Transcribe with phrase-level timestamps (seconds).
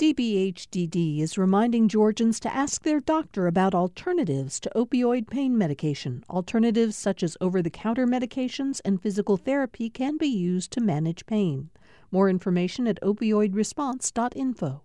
[0.00, 6.24] DBHDD is reminding Georgians to ask their doctor about alternatives to opioid pain medication.
[6.30, 11.26] Alternatives such as over the counter medications and physical therapy can be used to manage
[11.26, 11.68] pain.
[12.10, 14.80] More information at opioidresponse.info.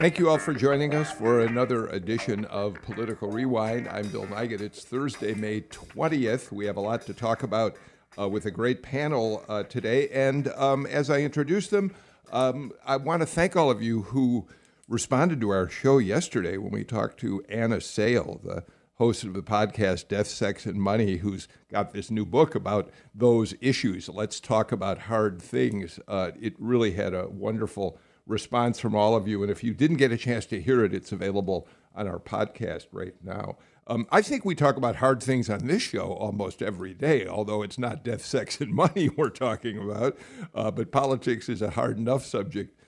[0.00, 3.86] Thank you all for joining us for another edition of Political Rewind.
[3.86, 4.60] I'm Bill Nigut.
[4.60, 6.50] It's Thursday, May 20th.
[6.50, 7.76] We have a lot to talk about
[8.18, 10.08] uh, with a great panel uh, today.
[10.08, 11.94] And um, as I introduce them,
[12.32, 14.46] um, I want to thank all of you who
[14.88, 19.42] responded to our show yesterday when we talked to Anna Sale, the host of the
[19.42, 24.08] podcast Death, Sex, and Money, who's got this new book about those issues.
[24.08, 25.98] Let's talk about hard things.
[26.06, 29.42] Uh, it really had a wonderful response from all of you.
[29.42, 32.86] And if you didn't get a chance to hear it, it's available on our podcast
[32.92, 33.56] right now.
[33.86, 37.62] Um, I think we talk about hard things on this show almost every day, although
[37.62, 40.16] it's not death, sex, and money we're talking about.
[40.54, 42.78] Uh, but politics is a hard enough subject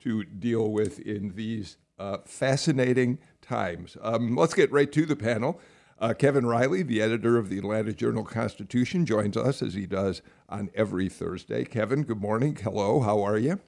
[0.00, 3.96] to deal with in these uh, fascinating times.
[4.02, 5.60] Um, let's get right to the panel.
[5.98, 10.20] Uh, Kevin Riley, the editor of the Atlanta Journal Constitution, joins us as he does
[10.48, 11.64] on every Thursday.
[11.64, 12.56] Kevin, good morning.
[12.56, 13.60] Hello, how are you?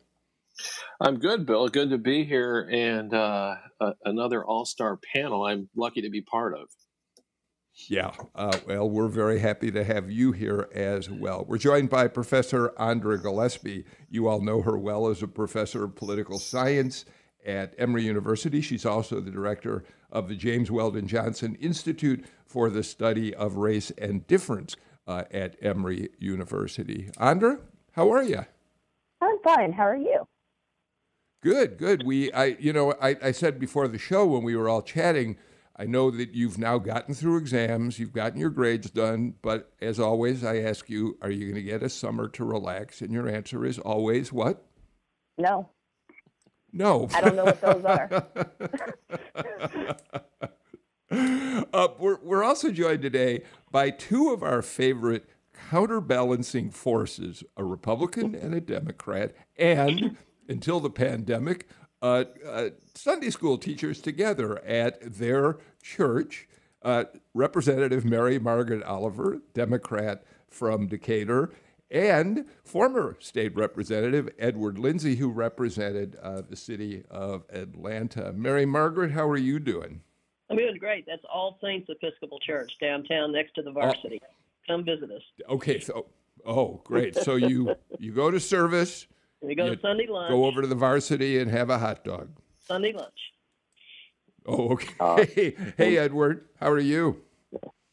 [1.00, 1.68] I'm good, Bill.
[1.68, 3.56] Good to be here and uh,
[4.04, 6.68] another all star panel I'm lucky to be part of.
[7.88, 11.44] Yeah, uh, well, we're very happy to have you here as well.
[11.46, 13.84] We're joined by Professor Andra Gillespie.
[14.08, 17.04] You all know her well as a professor of political science
[17.44, 18.60] at Emory University.
[18.60, 23.90] She's also the director of the James Weldon Johnson Institute for the Study of Race
[23.98, 24.76] and Difference
[25.08, 27.10] uh, at Emory University.
[27.18, 27.58] Andra,
[27.92, 28.46] how are you?
[29.20, 29.72] I'm fine.
[29.72, 30.26] How are you?
[31.44, 32.06] Good, good.
[32.06, 35.36] We, I, you know, I, I said before the show when we were all chatting,
[35.76, 40.00] I know that you've now gotten through exams, you've gotten your grades done, but as
[40.00, 43.02] always, I ask you, are you going to get a summer to relax?
[43.02, 44.64] And your answer is always what?
[45.36, 45.68] No.
[46.72, 47.08] No.
[47.12, 48.26] I don't know what those are.
[51.74, 55.28] uh, we're, we're also joined today by two of our favorite
[55.70, 60.16] counterbalancing forces a Republican and a Democrat, and
[60.48, 61.68] until the pandemic,
[62.02, 66.48] uh, uh, Sunday school teachers together at their church.
[66.82, 71.50] Uh, Representative Mary Margaret Oliver, Democrat from Decatur,
[71.90, 78.34] and former state representative Edward Lindsey, who represented uh, the city of Atlanta.
[78.34, 80.02] Mary Margaret, how are you doing?
[80.50, 81.06] I'm doing great.
[81.06, 84.20] That's All Saints Episcopal Church downtown next to the varsity.
[84.66, 85.22] Come visit us.
[85.48, 86.06] Okay, so
[86.44, 87.16] oh, great.
[87.16, 89.06] So you you go to service
[89.44, 90.30] we go to Sunday lunch.
[90.30, 92.30] Go over to the varsity and have a hot dog.
[92.58, 93.12] Sunday lunch.
[94.46, 94.94] Oh, okay.
[95.00, 95.24] Uh,
[95.76, 97.22] hey, Edward, how are you?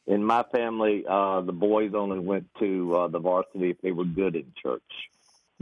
[0.08, 4.06] In my family, uh, the boys only went to uh, the varsity if they were
[4.06, 4.82] good in church.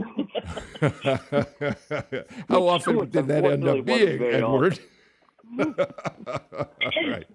[2.48, 4.78] how often did that end up being, Edward?
[5.58, 5.66] All
[7.06, 7.26] right.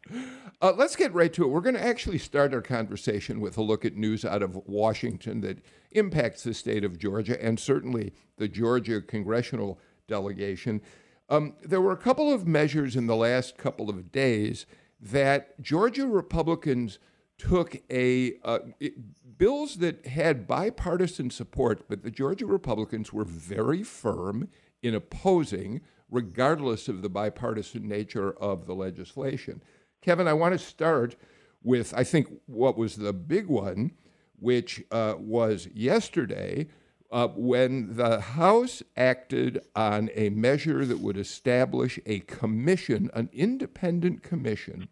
[0.62, 1.48] Uh, let's get right to it.
[1.48, 5.42] We're going to actually start our conversation with a look at news out of Washington
[5.42, 5.60] that
[5.92, 10.82] impacts the state of Georgia and certainly the Georgia congressional delegation.
[11.30, 14.66] Um, there were a couple of measures in the last couple of days
[15.02, 17.00] that Georgia Republicans
[17.38, 23.84] took a uh, it, bills that had bipartisan support, but the Georgia Republicans were very
[23.84, 24.48] firm
[24.82, 29.62] in opposing regardless of the bipartisan nature of the legislation.
[30.06, 31.16] Kevin, I want to start
[31.64, 33.94] with, I think, what was the big one,
[34.38, 36.68] which uh, was yesterday
[37.12, 44.22] uh, when the House acted on a measure that would establish a commission, an independent
[44.22, 44.90] commission,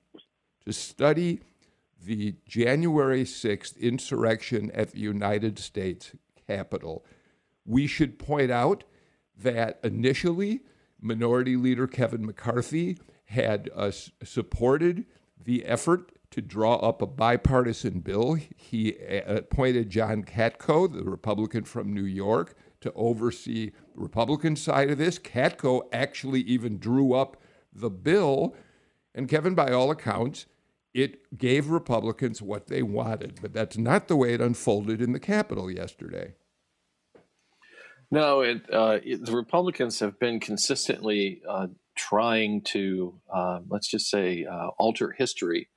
[0.66, 1.41] to study
[2.03, 6.13] the January 6th insurrection at the United States
[6.47, 7.06] Capitol.
[7.68, 8.84] We should point out
[9.38, 10.62] that initially
[11.00, 13.91] Minority Leader Kevin McCarthy had uh,
[14.23, 15.06] supported
[15.44, 18.38] the effort to draw up a bipartisan bill.
[18.56, 18.95] He
[19.28, 25.19] appointed John Katko, the Republican from New York, to oversee the Republican side of this.
[25.19, 28.56] Katko actually even drew up the bill.
[29.13, 30.47] And Kevin, by all accounts,
[30.94, 33.39] it gave Republicans what they wanted.
[33.42, 36.33] But that's not the way it unfolded in the Capitol yesterday.
[38.09, 44.10] No, it, uh, it, the Republicans have been consistently uh, trying to, uh, let's just
[44.10, 45.69] say, uh, alter history.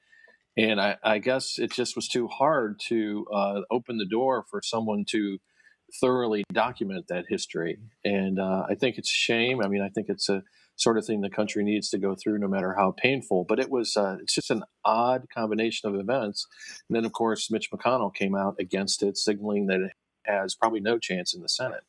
[0.57, 4.63] And I, I, guess it just was too hard to uh, open the door for
[4.63, 5.39] someone to
[6.01, 7.79] thoroughly document that history.
[8.05, 9.61] And uh, I think it's a shame.
[9.63, 10.43] I mean, I think it's a
[10.77, 13.45] sort of thing the country needs to go through, no matter how painful.
[13.47, 16.47] But it was, it's just an odd combination of events.
[16.89, 19.93] And then, of course, Mitch McConnell came out against it, signaling that it
[20.25, 21.85] has probably no chance in the Senate.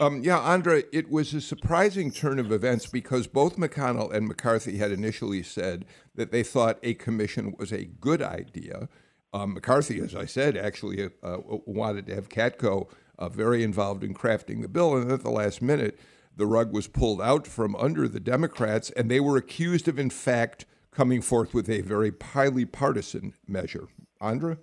[0.00, 4.76] Um, yeah, Andra, it was a surprising turn of events because both McConnell and McCarthy
[4.78, 5.84] had initially said
[6.14, 8.88] that they thought a commission was a good idea.
[9.32, 14.04] Um, McCarthy, as I said, actually uh, uh, wanted to have Katko uh, very involved
[14.04, 15.98] in crafting the bill, and at the last minute,
[16.36, 20.10] the rug was pulled out from under the Democrats, and they were accused of, in
[20.10, 23.88] fact, coming forth with a very highly partisan measure.
[24.20, 24.58] Andra?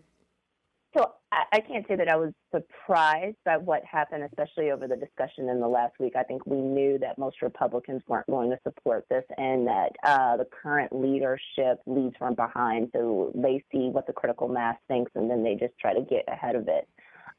[0.96, 5.50] So I, can't say that I was surprised by what happened, especially over the discussion
[5.50, 6.14] in the last week.
[6.16, 10.38] I think we knew that most Republicans weren't going to support this and that uh,
[10.38, 12.92] the current leadership leads from behind.
[12.94, 16.24] So they see what the critical mass thinks and then they just try to get
[16.30, 16.88] ahead of it.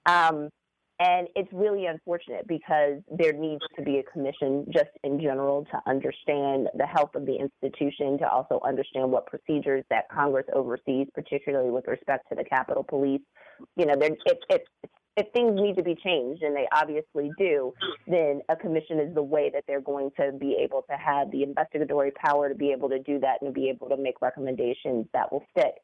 [0.04, 0.50] Um,
[0.98, 5.78] and it's really unfortunate because there needs to be a commission just in general to
[5.86, 11.70] understand the health of the institution, to also understand what procedures that Congress oversees, particularly
[11.70, 13.20] with respect to the Capitol Police.
[13.76, 14.62] You know, if, if,
[15.18, 17.74] if things need to be changed, and they obviously do,
[18.06, 21.42] then a commission is the way that they're going to be able to have the
[21.42, 25.06] investigatory power to be able to do that and to be able to make recommendations
[25.12, 25.74] that will stick.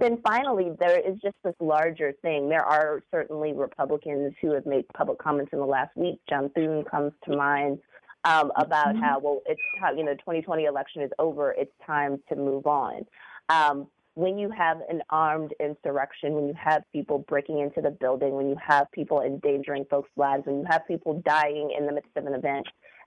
[0.00, 2.48] Then finally, there is just this larger thing.
[2.48, 6.18] There are certainly Republicans who have made public comments in the last week.
[6.26, 7.78] John Thune comes to mind
[8.24, 9.02] um, about mm-hmm.
[9.02, 11.52] how well it's how you know 2020 election is over.
[11.52, 13.04] It's time to move on.
[13.50, 18.32] Um, when you have an armed insurrection, when you have people breaking into the building,
[18.32, 22.10] when you have people endangering folks' lives, when you have people dying in the midst
[22.16, 22.66] of an event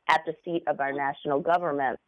[0.09, 1.99] at the seat of our national government,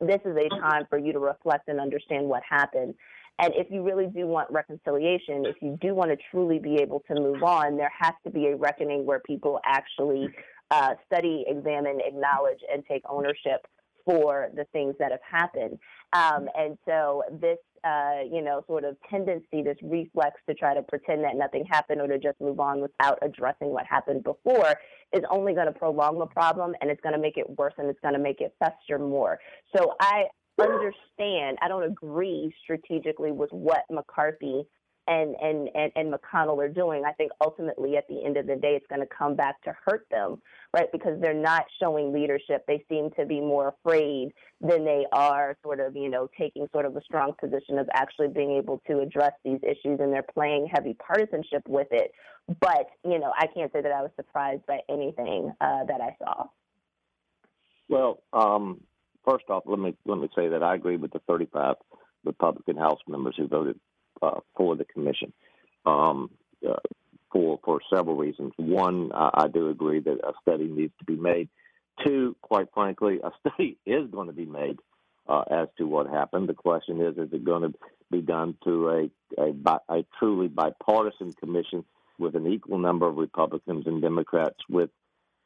[0.00, 2.94] this is a time for you to reflect and understand what happened
[3.38, 7.02] and if you really do want reconciliation, if you do want to truly be able
[7.08, 10.28] to move on, there has to be a reckoning where people actually
[10.70, 13.66] uh, study, examine, acknowledge, and take ownership
[14.04, 15.78] for the things that have happened.
[16.14, 20.82] Um, and so this, uh, you know, sort of tendency, this reflex to try to
[20.82, 24.74] pretend that nothing happened or to just move on without addressing what happened before
[25.12, 27.88] is only going to prolong the problem and it's going to make it worse and
[27.88, 29.38] it's going to make it fester more.
[29.76, 30.24] So I,
[30.60, 34.66] understand, I don't agree strategically with what McCarthy
[35.08, 37.04] and, and, and, and McConnell are doing.
[37.06, 39.74] I think ultimately at the end of the day, it's going to come back to
[39.86, 40.42] hurt them,
[40.74, 40.88] right?
[40.92, 42.64] Because they're not showing leadership.
[42.68, 46.84] They seem to be more afraid than they are sort of, you know, taking sort
[46.84, 50.68] of a strong position of actually being able to address these issues and they're playing
[50.70, 52.12] heavy partisanship with it.
[52.60, 56.16] But, you know, I can't say that I was surprised by anything uh, that I
[56.18, 56.44] saw.
[57.88, 58.82] Well, um,
[59.28, 61.76] first off, let me let me say that I agree with the 35
[62.24, 63.78] Republican House members who voted
[64.22, 65.32] uh, for the commission
[65.86, 66.30] um,
[66.68, 66.76] uh,
[67.32, 68.52] for for several reasons.
[68.56, 71.48] One, I, I do agree that a study needs to be made.
[72.04, 74.78] Two, quite frankly, a study is going to be made
[75.28, 76.48] uh, as to what happened.
[76.48, 77.78] The question is, is it going to
[78.10, 81.84] be done through a, a, a truly bipartisan commission
[82.18, 84.90] with an equal number of Republicans and Democrats with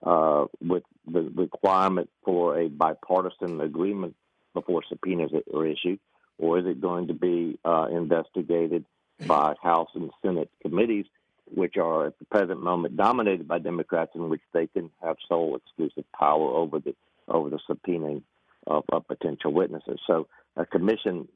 [0.03, 4.15] uh, with the requirement for a bipartisan agreement
[4.55, 6.01] before subpoenas are issued,
[6.39, 8.85] or is it going to be uh, investigated
[9.27, 11.07] by House and Senate committees,
[11.55, 15.57] which are at the present moment dominated by Democrats, in which they can have sole
[15.57, 16.95] exclusive power over the
[17.29, 18.23] over the subpoenaing
[18.67, 20.01] of, of potential witnesses.
[20.07, 20.27] So
[20.57, 21.29] a commission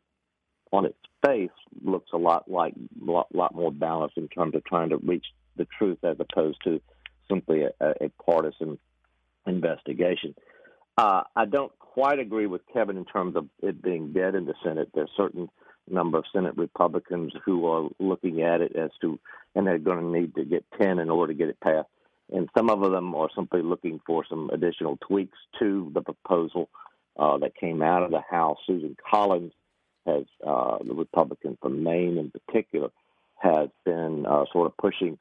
[0.73, 1.51] on its face
[1.85, 5.27] looks a lot like a lot, lot more balanced in terms of trying to reach
[5.57, 6.81] the truth as opposed to
[7.29, 8.79] simply a, a partisan
[9.47, 10.35] investigation.
[10.99, 14.55] Uh, I don't quite agree with Kevin in terms of it being dead in the
[14.65, 14.91] Senate.
[14.95, 15.49] There's a certain
[15.89, 19.19] number of Senate Republicans who are looking at it as to,
[19.55, 21.89] and they're going to need to get 10 in order to get it passed.
[22.33, 26.69] And some of them are simply looking for some additional tweaks to the proposal
[27.19, 28.59] uh, that came out of the House.
[28.67, 29.53] Susan Collins
[30.07, 32.91] has, uh, the Republican from Maine in particular,
[33.39, 35.19] has been uh, sort of pushing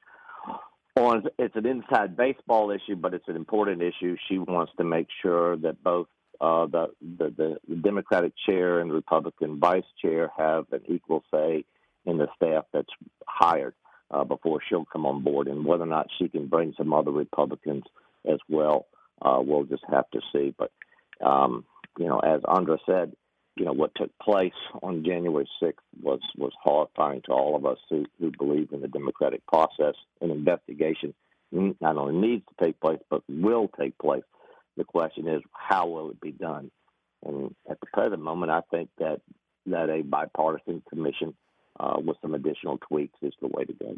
[0.97, 4.15] on it's an inside baseball issue, but it's an important issue.
[4.29, 6.07] She wants to make sure that both
[6.39, 11.65] uh, the, the the Democratic chair and Republican vice chair have an equal say
[12.05, 12.89] in the staff that's
[13.27, 13.73] hired
[14.11, 17.11] uh, before she'll come on board, and whether or not she can bring some other
[17.11, 17.83] Republicans
[18.25, 18.87] as well,
[19.21, 20.53] uh, we'll just have to see.
[20.57, 20.71] But
[21.25, 21.65] um,
[21.97, 23.13] you know, as Andra said,
[23.55, 27.77] you know what took place on January 6th was was horrifying to all of us
[27.89, 29.95] who, who believe in the democratic process.
[30.21, 31.13] An investigation
[31.51, 34.23] not only needs to take place but will take place.
[34.77, 36.69] The question is how will it be done?
[37.25, 39.21] And at the present moment, I think that
[39.67, 41.33] that a bipartisan commission
[41.79, 43.97] uh, with some additional tweaks is the way to go.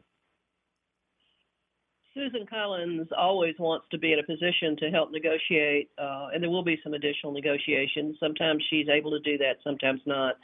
[2.18, 6.50] Susan Collins always wants to be in a position to help negotiate, uh, and there
[6.50, 8.18] will be some additional negotiations.
[8.20, 10.36] Sometimes she's able to do that, sometimes not.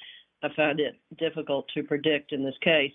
[0.43, 2.91] I find it difficult to predict in this case.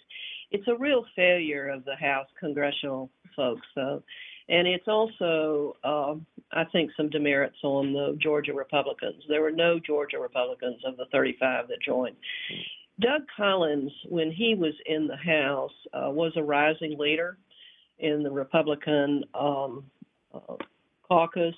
[0.53, 3.67] it's a real failure of the House congressional folks.
[3.75, 4.03] So,
[4.49, 9.25] and it's also, um, I think, some demerits on the Georgia Republicans.
[9.29, 12.17] There were no Georgia Republicans of the 35 that joined.
[13.01, 17.39] Doug Collins, when he was in the House, uh, was a rising leader
[17.99, 19.85] in the Republican um,
[20.35, 20.55] uh,
[21.07, 21.55] caucus,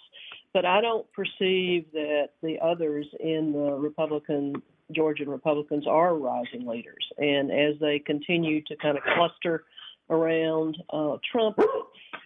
[0.53, 7.07] but I don't perceive that the others in the Republican Georgian Republicans are rising leaders.
[7.19, 9.65] And as they continue to kind of cluster
[10.09, 11.59] around uh, Trump,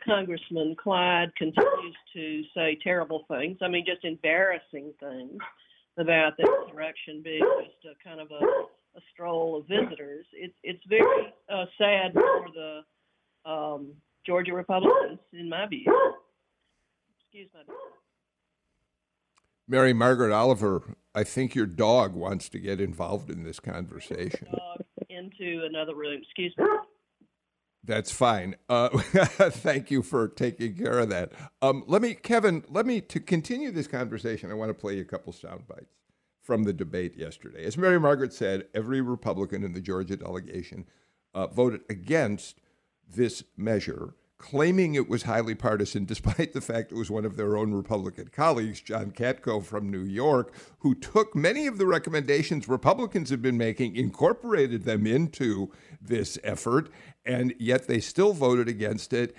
[0.07, 3.59] Congressman Clyde continues to say terrible things.
[3.63, 5.39] I mean, just embarrassing things
[5.99, 8.45] about the insurrection being just a kind of a,
[8.99, 10.27] a stroll of visitors.
[10.33, 12.81] It's it's very uh, sad for the
[13.45, 13.93] um,
[14.27, 15.85] Georgia Republicans, in my view.
[17.21, 17.75] Excuse me.
[19.67, 24.49] Mary Margaret Oliver, I think your dog wants to get involved in this conversation.
[25.09, 26.21] Into another room.
[26.23, 26.67] Excuse me.
[27.83, 28.57] That's fine.
[28.69, 31.33] Uh, thank you for taking care of that.
[31.61, 35.03] Um, let me, Kevin, let me, to continue this conversation, I want to play you
[35.03, 35.95] a couple sound bites
[36.43, 37.65] from the debate yesterday.
[37.65, 40.87] As Mary Margaret said, every Republican in the Georgia delegation
[41.35, 42.61] uh, voted against
[43.09, 47.57] this measure claiming it was highly partisan, despite the fact it was one of their
[47.57, 53.31] own Republican colleagues, John Katko from New York, who took many of the recommendations Republicans
[53.31, 56.91] have been making, incorporated them into this effort,
[57.25, 59.35] and yet they still voted against it.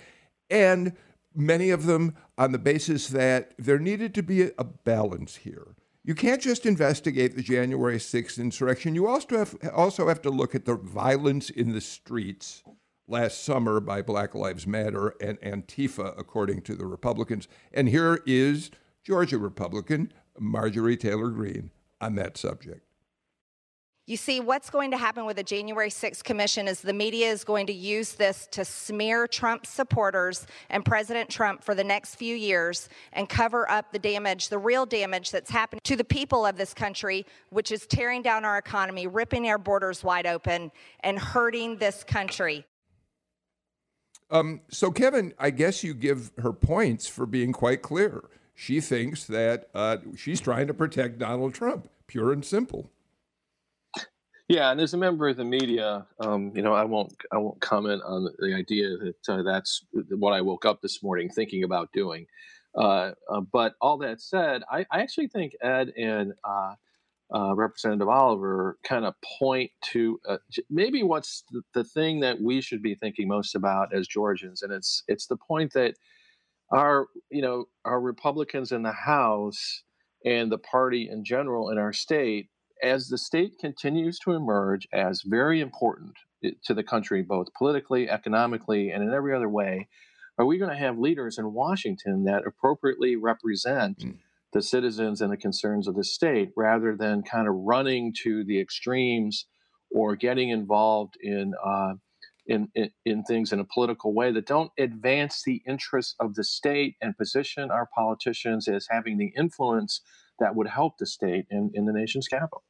[0.50, 0.94] And
[1.32, 5.76] many of them on the basis that there needed to be a balance here.
[6.02, 8.96] You can't just investigate the January 6th insurrection.
[8.96, 12.64] You also have, also have to look at the violence in the streets
[13.08, 17.48] last summer by Black Lives Matter and Antifa, according to the Republicans.
[17.72, 18.70] And here is
[19.04, 21.70] Georgia Republican Marjorie Taylor Greene
[22.00, 22.82] on that subject.
[24.08, 27.42] You see, what's going to happen with the January 6th commission is the media is
[27.42, 32.36] going to use this to smear Trump supporters and President Trump for the next few
[32.36, 36.56] years and cover up the damage, the real damage that's happened to the people of
[36.56, 40.70] this country, which is tearing down our economy, ripping our borders wide open,
[41.00, 42.64] and hurting this country.
[44.30, 48.24] Um, so, Kevin, I guess you give her points for being quite clear.
[48.54, 52.90] She thinks that uh, she's trying to protect Donald Trump, pure and simple.
[54.48, 57.60] Yeah, and as a member of the media, um, you know, I won't I won't
[57.60, 61.92] comment on the idea that uh, that's what I woke up this morning thinking about
[61.92, 62.26] doing.
[62.76, 66.34] Uh, uh but all that said, I, I, actually think Ed and
[67.34, 70.36] uh, Representative Oliver kind of point to uh,
[70.70, 74.72] maybe what's the, the, thing that we should be thinking most about as Georgians, and
[74.72, 75.94] it's it's the point that
[76.72, 79.82] our you know our Republicans in the House
[80.24, 82.48] and the party in general in our state,
[82.82, 86.14] as the state continues to emerge as very important
[86.44, 89.88] eh, to the country, both politically, economically, and in every other way,
[90.38, 93.98] are we going to have leaders in Washington that appropriately represent?
[93.98, 94.18] Mm
[94.56, 98.58] the citizens and the concerns of the state rather than kind of running to the
[98.58, 99.44] extremes
[99.90, 101.92] or getting involved in, uh,
[102.46, 106.42] in, in, in things in a political way that don't advance the interests of the
[106.42, 110.00] state and position our politicians as having the influence
[110.38, 112.64] that would help the state in, in the nation's capital.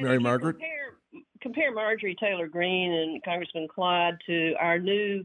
[0.00, 0.54] Mary Margaret?
[0.54, 5.24] Compare, compare Marjorie Taylor Greene and Congressman Clyde to our new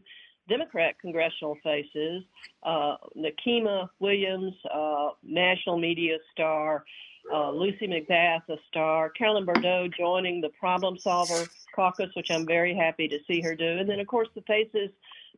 [0.49, 2.23] Democrat congressional faces,
[2.63, 6.83] uh, Nikema Williams, uh, national media star,
[7.31, 12.75] uh, Lucy McBath, a star, Carolyn Bourdeaux joining the Problem Solver Caucus, which I'm very
[12.75, 13.77] happy to see her do.
[13.77, 14.89] And then, of course, the faces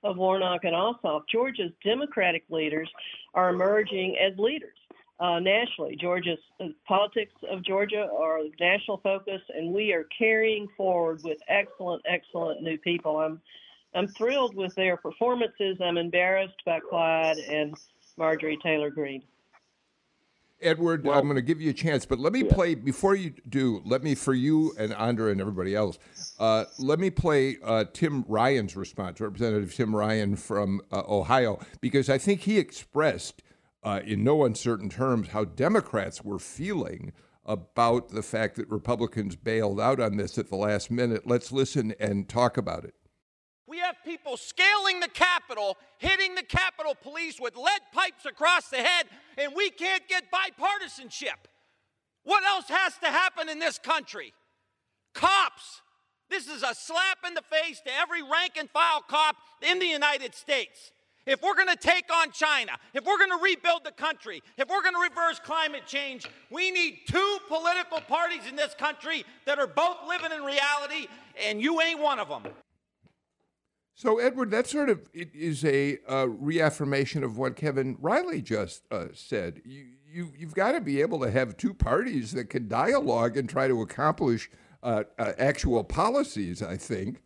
[0.04, 1.24] of Warnock and Ossoff.
[1.30, 2.90] Georgia's Democratic leaders
[3.34, 4.76] are emerging as leaders.
[5.20, 5.96] Uh, nationally.
[5.96, 12.02] Georgia's uh, politics of Georgia are national focus, and we are carrying forward with excellent,
[12.10, 13.20] excellent new people.
[13.20, 13.40] I'm
[13.94, 15.78] I'm thrilled with their performances.
[15.82, 17.76] I'm embarrassed by Clyde and
[18.18, 19.24] Marjorie Taylor Greene.
[20.62, 22.54] Edward, well, I'm going to give you a chance, but let me yeah.
[22.54, 23.82] play before you do.
[23.84, 25.98] Let me, for you and Andra and everybody else,
[26.40, 32.10] uh, let me play uh, Tim Ryan's response, Representative Tim Ryan from uh, Ohio, because
[32.10, 33.42] I think he expressed
[33.84, 37.12] uh, in no uncertain terms how Democrats were feeling
[37.44, 41.26] about the fact that Republicans bailed out on this at the last minute.
[41.26, 42.94] Let's listen and talk about it.
[43.92, 49.08] Have people scaling the Capitol, hitting the Capitol Police with lead pipes across the head,
[49.38, 51.36] and we can't get bipartisanship.
[52.24, 54.32] What else has to happen in this country?
[55.14, 55.82] Cops.
[56.30, 59.88] This is a slap in the face to every rank and file cop in the
[59.88, 60.94] United States.
[61.26, 64.70] If we're going to take on China, if we're going to rebuild the country, if
[64.70, 69.60] we're going to reverse climate change, we need two political parties in this country that
[69.60, 71.08] are both living in reality,
[71.46, 72.44] and you ain't one of them.
[74.02, 79.10] So, Edward, that sort of is a uh, reaffirmation of what Kevin Riley just uh,
[79.14, 79.62] said.
[79.64, 83.48] You, you, you've got to be able to have two parties that can dialogue and
[83.48, 84.50] try to accomplish
[84.82, 87.22] uh, uh actual policies, I think.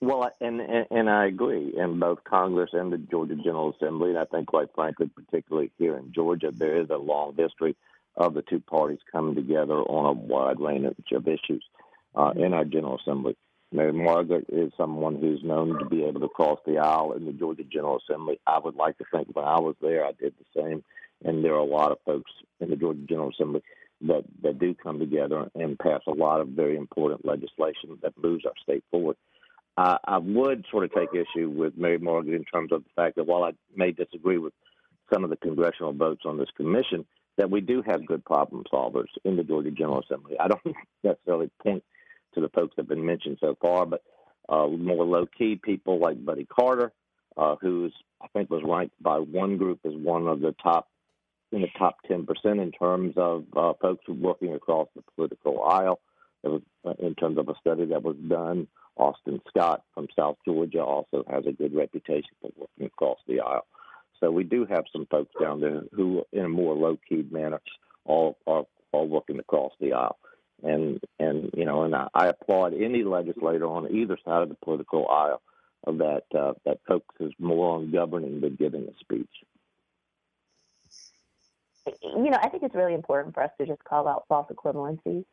[0.00, 1.74] Well, and, and, and I agree.
[1.76, 5.96] In both Congress and the Georgia General Assembly, and I think, quite frankly, particularly here
[5.96, 7.76] in Georgia, there is a long history
[8.16, 11.64] of the two parties coming together on a wide range of issues
[12.14, 13.36] uh, in our General Assembly.
[13.72, 17.32] Mary Margaret is someone who's known to be able to cross the aisle in the
[17.32, 18.40] Georgia General Assembly.
[18.46, 20.82] I would like to think when I was there, I did the same.
[21.24, 23.62] And there are a lot of folks in the Georgia General Assembly
[24.02, 28.44] that, that do come together and pass a lot of very important legislation that moves
[28.44, 29.16] our state forward.
[29.76, 33.16] Uh, I would sort of take issue with Mary Margaret in terms of the fact
[33.16, 34.52] that while I may disagree with
[35.12, 39.08] some of the congressional votes on this commission, that we do have good problem solvers
[39.24, 40.36] in the Georgia General Assembly.
[40.40, 41.84] I don't necessarily point
[42.34, 44.02] to the folks that have been mentioned so far, but
[44.48, 46.92] uh, more low key people like Buddy Carter,
[47.36, 50.88] uh, who's I think was ranked by one group as one of the top
[51.52, 52.26] in the top 10%
[52.62, 55.98] in terms of uh, folks working across the political aisle.
[56.44, 60.36] It was uh, in terms of a study that was done Austin Scott from South
[60.44, 63.66] Georgia also has a good reputation for working across the aisle.
[64.20, 67.60] So we do have some folks down there who, in a more low key manner,
[68.04, 70.18] all are all working across the aisle.
[70.62, 74.56] And and you know, and I, I applaud any legislator on either side of the
[74.62, 75.42] political aisle
[75.86, 79.30] that uh, that focuses more on governing than giving a speech.
[82.02, 85.24] You know, I think it's really important for us to just call out false equivalencies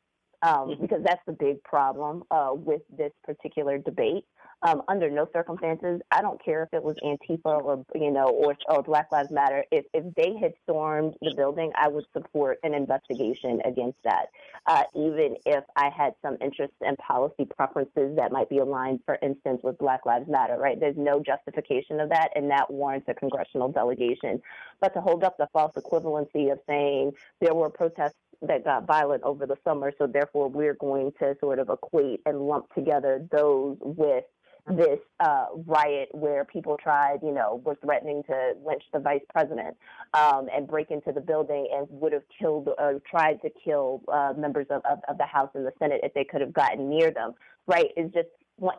[0.42, 0.82] um, mm-hmm.
[0.82, 4.26] because that's the big problem uh, with this particular debate.
[4.64, 8.56] Um, under no circumstances, I don't care if it was Antifa or you know or,
[8.68, 9.64] or Black Lives Matter.
[9.72, 14.30] If if they had stormed the building, I would support an investigation against that.
[14.66, 19.20] Uh, even if I had some interests and policy preferences that might be aligned, for
[19.22, 20.58] instance, with Black Lives Matter.
[20.58, 20.80] Right?
[20.80, 24.42] There's no justification of that, and that warrants a congressional delegation.
[24.82, 29.24] But to hold up the false equivalency of saying there were protests that got violent
[29.24, 29.92] over the summer.
[29.98, 34.24] So therefore, we're going to sort of equate and lump together those with
[34.70, 39.78] this uh, riot where people tried, you know, were threatening to lynch the vice president
[40.14, 44.02] um, and break into the building and would have killed or uh, tried to kill
[44.12, 46.90] uh, members of, of, of the House and the Senate if they could have gotten
[46.90, 47.34] near them,
[47.66, 47.88] right?
[47.96, 48.28] Is just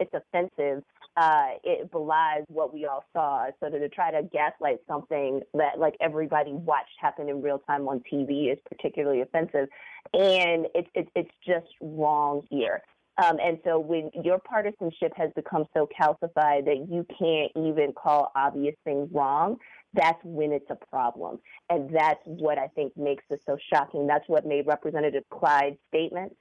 [0.00, 0.82] it's offensive.
[1.18, 3.46] Uh, it belies what we all saw.
[3.58, 7.88] So to, to try to gaslight something that like everybody watched happen in real time
[7.88, 9.68] on TV is particularly offensive,
[10.12, 12.82] and it's it, it's just wrong here.
[13.20, 18.30] Um, and so when your partisanship has become so calcified that you can't even call
[18.36, 19.56] obvious things wrong,
[19.94, 21.40] that's when it's a problem.
[21.68, 24.06] And that's what I think makes this so shocking.
[24.06, 26.36] That's what made Representative Clyde's statements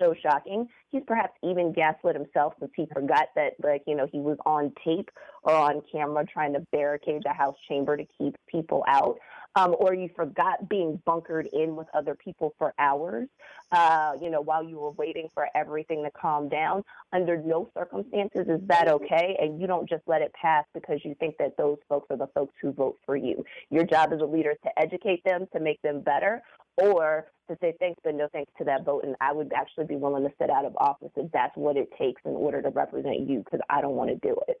[0.00, 0.68] so shocking.
[0.90, 4.72] He's perhaps even gaslit himself since he forgot that, like, you know, he was on
[4.84, 5.10] tape
[5.42, 9.18] or on camera trying to barricade the House chamber to keep people out.
[9.54, 13.26] Um, or you forgot being bunkered in with other people for hours,
[13.72, 16.84] uh, you know, while you were waiting for everything to calm down.
[17.10, 19.34] Under no circumstances is that okay.
[19.40, 22.26] And you don't just let it pass because you think that those folks are the
[22.34, 23.42] folks who vote for you.
[23.70, 26.42] Your job as a leader is to educate them, to make them better,
[26.76, 29.96] or to say thanks but no thanks to that vote and i would actually be
[29.96, 33.28] willing to sit out of office if that's what it takes in order to represent
[33.28, 34.60] you because i don't want to do it.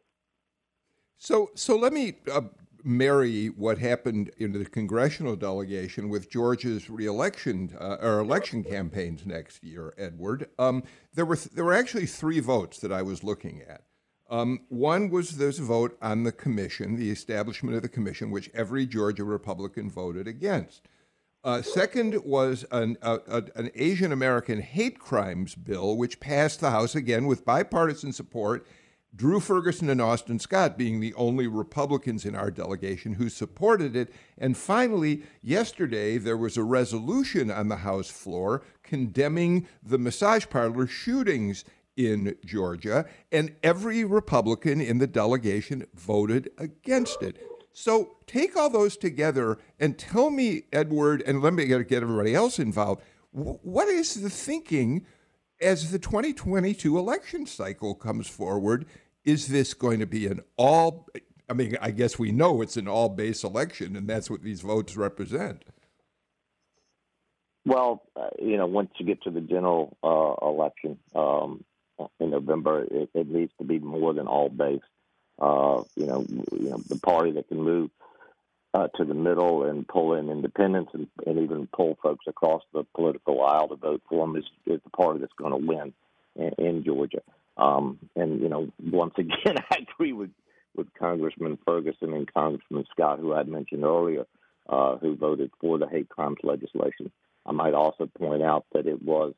[1.18, 2.42] So so let me uh,
[2.84, 9.64] marry what happened in the congressional delegation with georgia's reelection uh, or election campaigns next
[9.64, 10.48] year edward.
[10.58, 13.82] Um, there were th- there were actually three votes that i was looking at.
[14.28, 18.84] Um, one was this vote on the commission, the establishment of the commission, which every
[18.84, 20.88] Georgia Republican voted against.
[21.46, 23.18] Uh, second was an, uh,
[23.54, 28.66] an Asian American hate crimes bill, which passed the House again with bipartisan support.
[29.14, 34.12] Drew Ferguson and Austin Scott being the only Republicans in our delegation who supported it.
[34.36, 40.88] And finally, yesterday, there was a resolution on the House floor condemning the massage parlor
[40.88, 41.64] shootings
[41.96, 47.38] in Georgia, and every Republican in the delegation voted against it.
[47.78, 52.58] So take all those together and tell me, Edward, and let me get everybody else
[52.58, 53.02] involved.
[53.32, 55.04] What is the thinking
[55.60, 58.86] as the 2022 election cycle comes forward?
[59.26, 61.06] Is this going to be an all?
[61.50, 64.62] I mean, I guess we know it's an all base election, and that's what these
[64.62, 65.62] votes represent.
[67.66, 71.62] Well, uh, you know, once you get to the general uh, election um,
[72.20, 74.80] in November, it, it, needs to be more than all base
[75.38, 77.90] uh, you know, you know, the party that can move
[78.74, 82.84] uh, to the middle and pull in independents and, and even pull folks across the
[82.94, 85.92] political aisle to vote for them is, is the party that's going to win
[86.34, 87.22] in, in Georgia.
[87.56, 90.30] Um, and you know, once again, I agree with
[90.76, 94.26] with Congressman Ferguson and Congressman Scott, who I mentioned earlier,
[94.68, 97.10] uh, who voted for the hate crimes legislation.
[97.46, 99.32] I might also point out that it was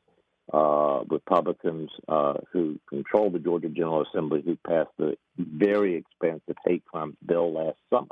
[0.51, 6.83] uh, Republicans uh, who control the Georgia General Assembly who passed the very expensive hate
[6.85, 8.07] crimes bill last summer,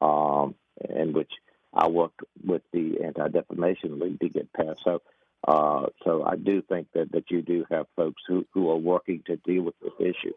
[0.00, 0.54] um,
[0.94, 1.32] in which
[1.72, 4.80] I worked with the Anti Defamation League to get passed.
[4.84, 5.02] So,
[5.46, 9.22] uh, so I do think that, that you do have folks who, who are working
[9.26, 10.34] to deal with this issue.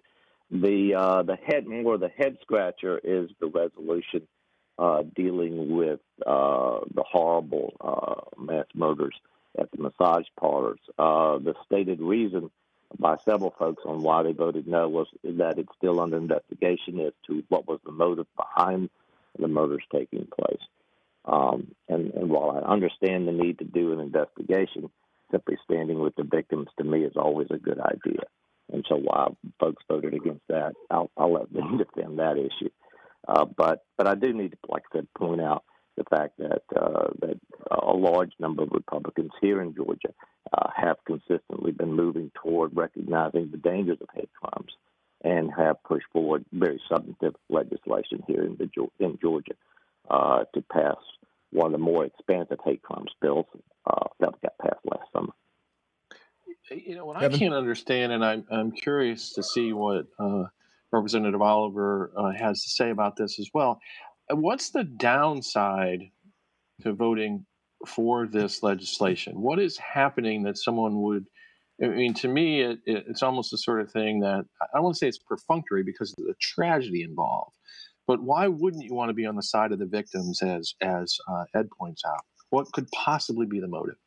[0.50, 4.26] The uh, the head more the head scratcher is the resolution
[4.80, 9.16] uh, dealing with uh, the horrible uh, mass murders
[9.58, 10.80] at the massage parlors.
[10.98, 12.50] Uh, the stated reason
[12.98, 17.14] by several folks on why they voted no was that it's still under investigation as
[17.26, 18.90] to what was the motive behind
[19.38, 20.62] the murders taking place.
[21.26, 24.90] Um, and, and while I understand the need to do an investigation,
[25.32, 28.22] simply standing with the victims to me is always a good idea.
[28.72, 32.70] And so while folks voted against that, I'll, I'll let them defend that issue.
[33.28, 35.66] Uh, but but I do need to, like I said, point out
[35.98, 37.40] the fact that uh, that
[37.72, 40.14] a large number of Republicans here in Georgia
[40.54, 44.72] uh, have consistently been moving toward recognizing the dangers of hate crimes
[45.24, 49.54] and have pushed forward very substantive legislation here in the in Georgia
[50.10, 50.98] uh, to pass
[51.52, 53.46] one of the more expansive hate crimes bills
[53.86, 55.34] uh, that got passed last summer.
[56.70, 60.44] You know what I can't understand, and I'm I'm curious to see what uh,
[60.92, 63.80] Representative Oliver uh, has to say about this as well.
[64.30, 66.12] What's the downside
[66.82, 67.46] to voting
[67.86, 69.42] for this legislation?
[69.42, 71.26] What is happening that someone would?
[71.82, 74.84] I mean, to me, it, it, it's almost the sort of thing that I don't
[74.84, 77.56] want to say it's perfunctory because of the tragedy involved,
[78.08, 81.18] but why wouldn't you want to be on the side of the victims, as as
[81.30, 82.22] uh, Ed points out?
[82.50, 83.98] What could possibly be the motive?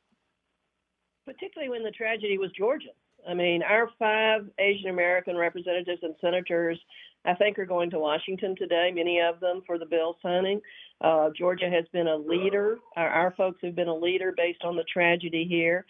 [1.27, 2.89] Particularly when the tragedy was Georgia.
[3.29, 6.81] I mean, our five Asian American representatives and senators,
[7.25, 10.61] I think, are going to Washington today, many of them for the bill signing.
[11.01, 12.79] Uh, Georgia has been a leader.
[12.97, 15.85] Our, our, folks have been a leader based on the tragedy here.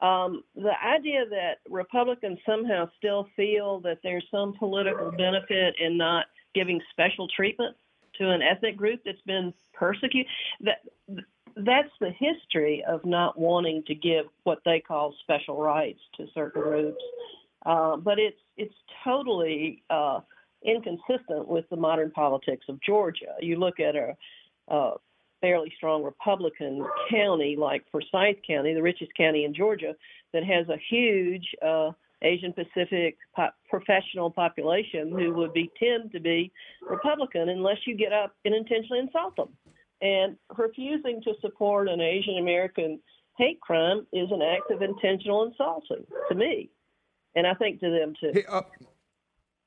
[0.00, 6.26] Um, the idea that Republicans somehow still feel that there's some political benefit in not
[6.54, 7.76] giving special treatment
[8.18, 10.82] to an ethnic group that's been persecuted, that
[11.56, 16.62] that's the history of not wanting to give what they call special rights to certain
[16.62, 17.02] groups.
[17.64, 20.20] Uh, but it's it's totally uh,
[20.64, 23.34] inconsistent with the modern politics of Georgia.
[23.40, 24.14] You look at a,
[24.68, 24.92] a
[25.40, 29.94] fairly strong Republican county like Forsyth County, the richest county in Georgia,
[30.32, 31.90] that has a huge uh,
[32.22, 36.50] Asian Pacific po- professional population who would be tend to be
[36.88, 39.50] Republican unless you get up and intentionally insult them.
[40.00, 43.00] And refusing to support an Asian American
[43.36, 46.70] hate crime is an act of intentional insulting to me,
[47.34, 48.30] and I think to them too.
[48.32, 48.62] Hey, uh,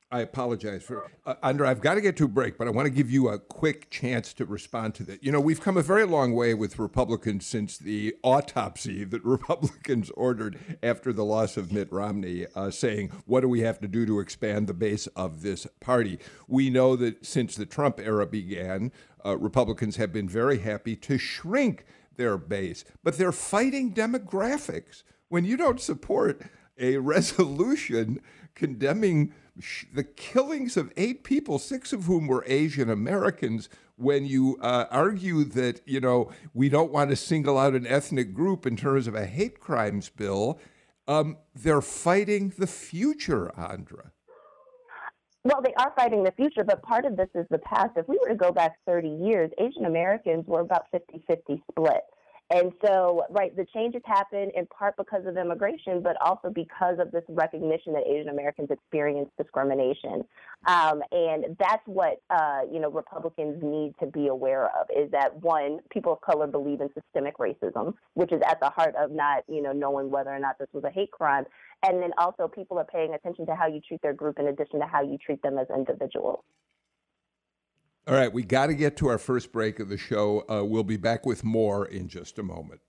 [0.10, 1.70] I apologize for uh, Andra.
[1.70, 3.90] I've got to get to a break, but I want to give you a quick
[3.90, 5.22] chance to respond to that.
[5.22, 10.10] You know, we've come a very long way with Republicans since the autopsy that Republicans
[10.12, 14.06] ordered after the loss of Mitt Romney, uh, saying, "What do we have to do
[14.06, 18.94] to expand the base of this party?" We know that since the Trump era began,
[19.26, 25.04] uh, Republicans have been very happy to shrink their base, but they're fighting demographics.
[25.28, 26.44] When you don't support
[26.80, 28.22] a resolution
[28.58, 29.34] condemning
[29.94, 35.44] the killings of eight people, six of whom were Asian Americans, when you uh, argue
[35.44, 39.16] that, you know, we don't want to single out an ethnic group in terms of
[39.16, 40.60] a hate crimes bill,
[41.08, 44.12] um, they're fighting the future, Andra.
[45.44, 47.92] Well, they are fighting the future, but part of this is the past.
[47.96, 52.02] If we were to go back 30 years, Asian Americans were about 50 50 split.
[52.50, 57.12] And so, right, the changes happen in part because of immigration, but also because of
[57.12, 60.24] this recognition that Asian Americans experience discrimination.
[60.66, 65.36] Um, and that's what, uh, you know, Republicans need to be aware of is that
[65.42, 69.44] one, people of color believe in systemic racism, which is at the heart of not,
[69.50, 71.44] you know, knowing whether or not this was a hate crime.
[71.84, 74.80] And then also people are paying attention to how you treat their group in addition
[74.80, 76.44] to how you treat them as individuals.
[78.08, 80.46] All right, we got to get to our first break of the show.
[80.50, 82.80] Uh, we'll be back with more in just a moment.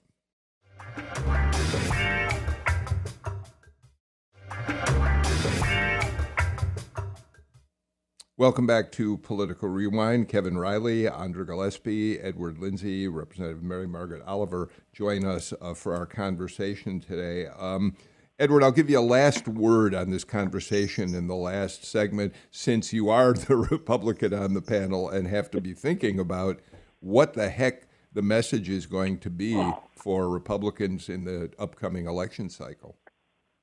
[8.37, 10.29] Welcome back to Political Rewind.
[10.29, 16.07] Kevin Riley, Andra Gillespie, Edward Lindsey, Representative Mary Margaret Oliver join us uh, for our
[16.07, 17.49] conversation today.
[17.49, 17.97] Um,
[18.41, 22.93] Edward, I'll give you a last word on this conversation in the last segment, since
[22.93, 26.61] you are the Republican on the panel and have to be thinking about
[27.01, 32.49] what the heck the message is going to be for Republicans in the upcoming election
[32.49, 32.97] cycle.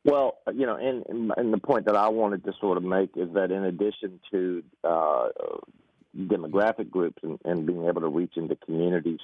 [0.04, 3.30] Well, you know, and, and the point that I wanted to sort of make is
[3.34, 5.30] that in addition to uh,
[6.16, 9.20] demographic groups and, and, being able to reach into communities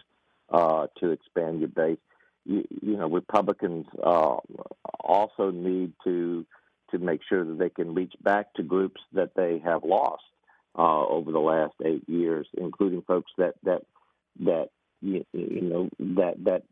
[0.49, 1.99] uh, to expand your base,
[2.45, 4.37] you, you know, Republicans uh,
[4.99, 6.45] also need to
[6.91, 10.23] to make sure that they can reach back to groups that they have lost
[10.77, 13.83] uh, over the last eight years, including folks that that
[14.41, 14.69] that
[15.01, 16.63] you, you know that that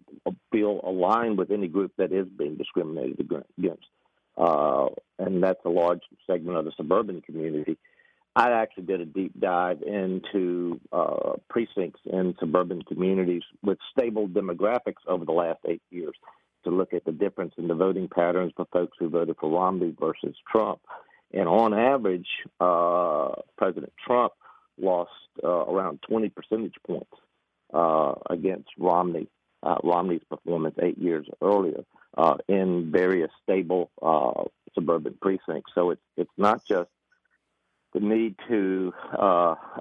[0.51, 3.19] feel aligned with any group that is being discriminated
[3.58, 3.88] against,
[4.38, 7.77] uh, and that's a large segment of the suburban community.
[8.35, 15.01] I actually did a deep dive into uh, precincts in suburban communities with stable demographics
[15.07, 16.13] over the last eight years
[16.63, 19.95] to look at the difference in the voting patterns for folks who voted for Romney
[19.99, 20.79] versus Trump.
[21.33, 22.27] And on average,
[22.59, 24.33] uh, President Trump
[24.77, 25.11] lost
[25.43, 27.11] uh, around 20 percentage points
[27.73, 29.27] uh, against Romney,
[29.63, 31.83] uh, Romney's performance eight years earlier
[32.17, 35.71] uh, in various stable uh, suburban precincts.
[35.75, 36.89] So it's it's not just
[37.93, 38.93] the need to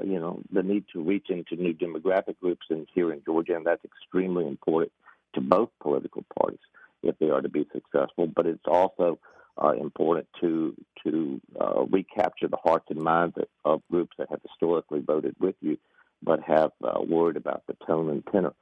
[0.03, 3.66] you know the need to reach into new demographic groups in here in Georgia, and
[3.66, 4.92] that's extremely important
[5.35, 6.61] to both political parties
[7.03, 8.27] if they are to be successful.
[8.27, 9.18] But it's also
[9.62, 15.01] uh, important to to uh, recapture the hearts and minds of groups that have historically
[15.01, 15.79] voted with you,
[16.23, 18.55] but have uh, worried about the tone and tenor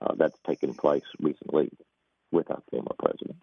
[0.00, 1.70] uh, that's taken place recently
[2.30, 3.36] with our former president.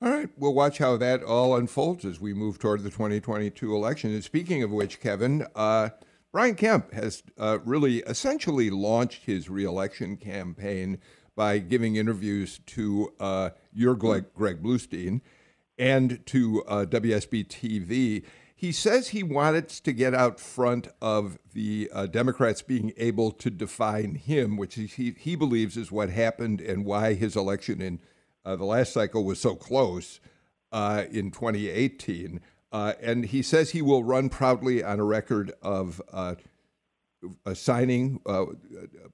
[0.00, 4.12] All right, we'll watch how that all unfolds as we move toward the 2022 election.
[4.12, 5.88] And speaking of which, Kevin, uh,
[6.30, 10.98] Brian Kemp has uh, really essentially launched his reelection campaign
[11.34, 15.20] by giving interviews to uh, your Greg, Greg Bluestein
[15.76, 18.24] and to uh, WSB TV.
[18.54, 23.50] He says he wanted to get out front of the uh, Democrats being able to
[23.50, 27.98] define him, which he, he believes is what happened and why his election in
[28.48, 30.20] uh, the last cycle was so close
[30.72, 32.40] uh, in 2018.
[32.72, 36.34] Uh, and he says he will run proudly on a record of uh,
[37.52, 38.46] signing uh,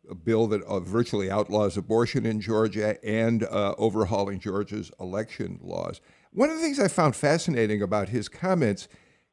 [0.08, 6.00] a bill that uh, virtually outlaws abortion in Georgia and overhauling Georgia's election laws.
[6.32, 8.88] One of the things I found fascinating about his comments,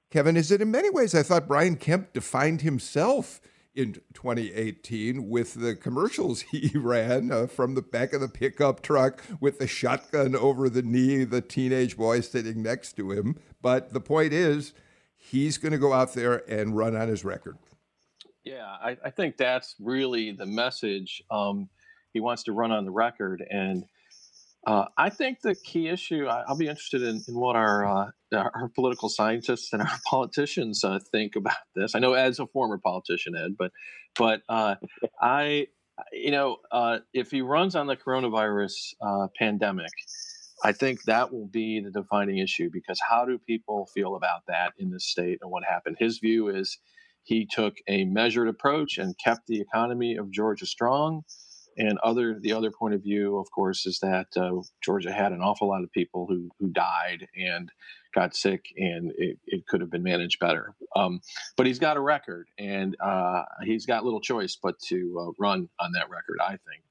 [0.10, 3.40] Kevin, is that in many ways I thought Brian Kemp defined himself
[3.74, 9.24] in 2018 with the commercials he ran uh, from the back of the pickup truck
[9.40, 13.40] with the shotgun over the knee, the teenage boy sitting next to him.
[13.62, 14.74] But the point is,
[15.16, 17.58] he's going to go out there and run on his record.
[18.44, 21.22] Yeah, I, I think that's really the message.
[21.30, 21.70] Um,
[22.12, 23.86] he wants to run on the record, and
[24.67, 26.28] uh, I think the key issue.
[26.28, 30.84] I, will be interested in, in what our uh, our political scientists and our politicians
[30.84, 31.95] uh, think about this.
[31.95, 33.71] I know Ed's a former politician, Ed, but
[34.17, 34.76] but uh,
[35.19, 35.67] I,
[36.12, 39.91] you know, uh, if he runs on the coronavirus uh, pandemic.
[40.63, 44.74] I think that will be the defining issue because how do people feel about that
[44.78, 45.95] in this state and what happened?
[46.00, 46.78] His view is
[47.24, 51.24] he took a measured approach and kept the economy of Georgia strong.
[51.78, 55.42] And other the other point of view, of course, is that uh, Georgia had an
[55.42, 57.72] awful lot of people who who died and
[58.14, 60.76] got sick, and it, it could have been managed better.
[60.96, 61.22] Um,
[61.56, 65.70] but he's got a record, and uh, he's got little choice but to uh, run
[65.80, 66.40] on that record.
[66.42, 66.84] I think.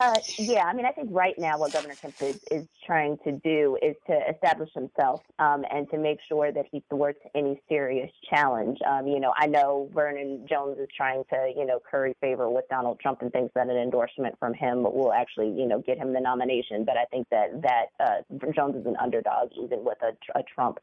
[0.00, 3.32] Uh, yeah, I mean, I think right now what Governor Kemp is, is trying to
[3.32, 8.10] do is to establish himself um, and to make sure that he thwarts any serious
[8.28, 8.78] challenge.
[8.86, 12.64] Um, you know, I know Vernon Jones is trying to, you know, curry favor with
[12.68, 16.12] Donald Trump and thinks that an endorsement from him will actually, you know, get him
[16.12, 16.84] the nomination.
[16.84, 20.80] But I think that that uh, Jones is an underdog even with a, a Trump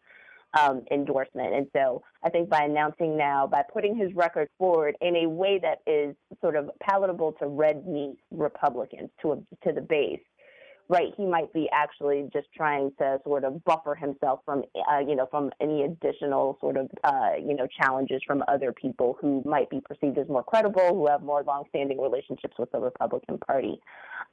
[0.60, 1.54] um, endorsement.
[1.54, 5.60] And so I think by announcing now, by putting his record forward in a way
[5.60, 9.36] that is sort of palatable to red meat Republicans, to, a,
[9.68, 10.20] to the base,
[10.90, 15.16] right, he might be actually just trying to sort of buffer himself from, uh, you
[15.16, 19.70] know, from any additional sort of, uh, you know, challenges from other people who might
[19.70, 23.80] be perceived as more credible, who have more longstanding relationships with the Republican Party.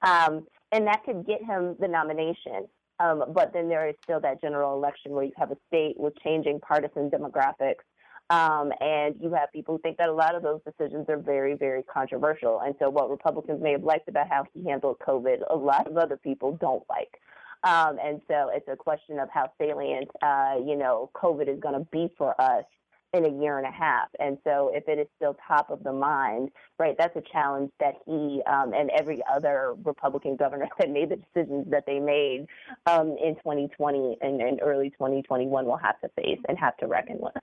[0.02, 2.66] Um, and that could get him the nomination.
[3.00, 6.14] Um, but then there is still that general election where you have a state with
[6.20, 7.84] changing partisan demographics.
[8.30, 11.54] Um, and you have people who think that a lot of those decisions are very,
[11.54, 12.60] very controversial.
[12.60, 15.96] And so, what Republicans may have liked about how he handled COVID, a lot of
[15.96, 17.20] other people don't like.
[17.64, 21.74] Um, and so, it's a question of how salient, uh, you know, COVID is going
[21.74, 22.64] to be for us
[23.14, 24.08] in a year and a half.
[24.18, 27.94] And so, if it is still top of the mind, right, that's a challenge that
[28.06, 32.46] he um, and every other Republican governor that made the decisions that they made
[32.86, 37.18] um, in 2020 and, and early 2021 will have to face and have to reckon
[37.18, 37.34] with.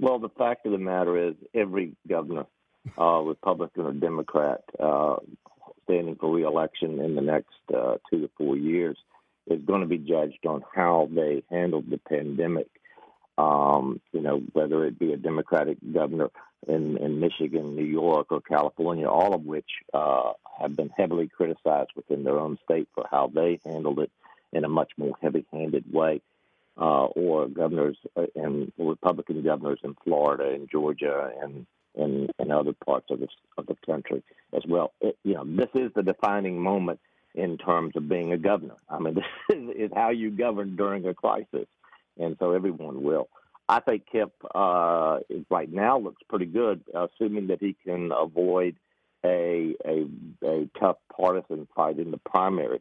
[0.00, 2.46] Well, the fact of the matter is, every governor,
[2.96, 5.16] uh, Republican or Democrat, uh,
[5.84, 8.96] standing for reelection in the next uh, two to four years,
[9.48, 12.68] is going to be judged on how they handled the pandemic.
[13.38, 16.28] Um, you know, whether it be a Democratic governor
[16.66, 21.90] in, in Michigan, New York, or California, all of which uh, have been heavily criticized
[21.94, 24.10] within their own state for how they handled it
[24.52, 26.20] in a much more heavy-handed way.
[26.80, 32.72] Uh, or governors uh, and Republican governors in Florida and Georgia and in, and other
[32.72, 34.22] parts of the of the country
[34.54, 34.92] as well.
[35.00, 37.00] It, you know, this is the defining moment
[37.34, 38.76] in terms of being a governor.
[38.88, 39.14] I mean,
[39.48, 41.66] this is, is how you govern during a crisis,
[42.18, 43.28] and so everyone will.
[43.68, 45.18] I think Kemp uh,
[45.50, 48.76] right now looks pretty good, assuming that he can avoid
[49.24, 50.06] a a,
[50.44, 52.80] a tough partisan fight in the primary.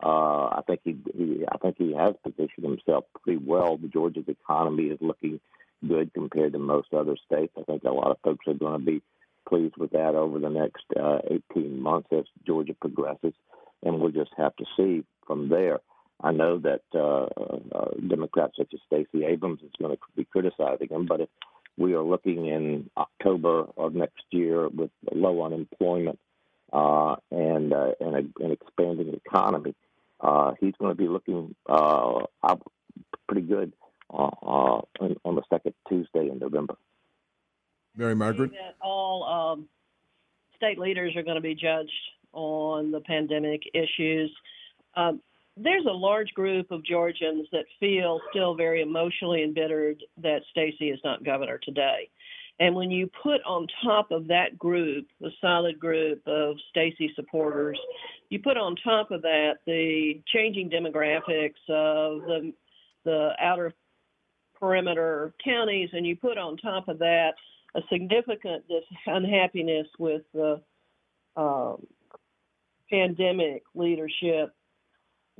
[0.00, 3.76] Uh, I think he, he I think he has positioned himself pretty well.
[3.76, 5.40] The Georgia's economy is looking
[5.86, 7.52] good compared to most other states.
[7.58, 9.02] I think a lot of folks are going to be
[9.48, 11.18] pleased with that over the next uh,
[11.52, 13.34] 18 months as Georgia progresses,
[13.82, 15.80] and we'll just have to see from there.
[16.20, 17.26] I know that uh,
[17.76, 21.28] uh, Democrats such as Stacey Abrams is going to be criticizing him, but if
[21.76, 26.18] we are looking in October of next year with low unemployment
[26.72, 29.74] uh, and uh, and a, an expanding economy,
[30.20, 32.24] uh, he's going to be looking uh,
[33.28, 33.72] pretty good
[34.12, 36.74] uh, uh, on, on, the second Tuesday in November.
[37.96, 38.50] Mary Margaret?
[38.52, 39.68] That all um,
[40.56, 41.90] state leaders are going to be judged
[42.32, 44.34] on the pandemic issues.
[44.96, 45.20] Um,
[45.60, 51.00] there's a large group of Georgians that feel still very emotionally embittered that Stacey is
[51.04, 52.08] not governor today.
[52.60, 57.78] And when you put on top of that group, the solid group of Stacey supporters,
[58.30, 62.52] you put on top of that the changing demographics of the
[63.04, 63.72] the outer
[64.58, 67.34] perimeter counties, and you put on top of that
[67.74, 68.64] a significant
[69.06, 70.60] unhappiness with the
[71.36, 71.86] um,
[72.90, 74.52] pandemic leadership.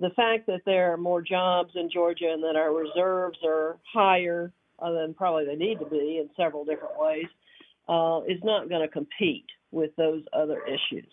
[0.00, 4.52] The fact that there are more jobs in Georgia and that our reserves are higher
[4.78, 7.26] uh, than probably they need to be in several different ways
[7.88, 11.08] uh, is not going to compete with those other issues.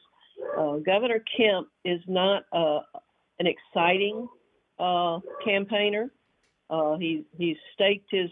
[0.57, 2.81] Uh, Governor Kemp is not uh,
[3.39, 4.27] an exciting
[4.79, 6.11] uh, campaigner.
[6.99, 8.29] He he's staked his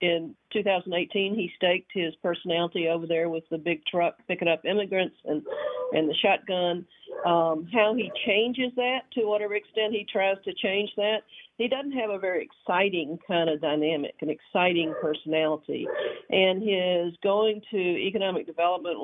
[0.00, 1.34] in 2018.
[1.34, 5.42] He staked his personality over there with the big truck picking up immigrants and
[5.92, 6.86] and the shotgun.
[7.26, 11.22] Um, how he changes that to whatever extent he tries to change that,
[11.56, 15.88] he doesn't have a very exciting kind of dynamic, an exciting personality,
[16.30, 18.98] and his going to economic development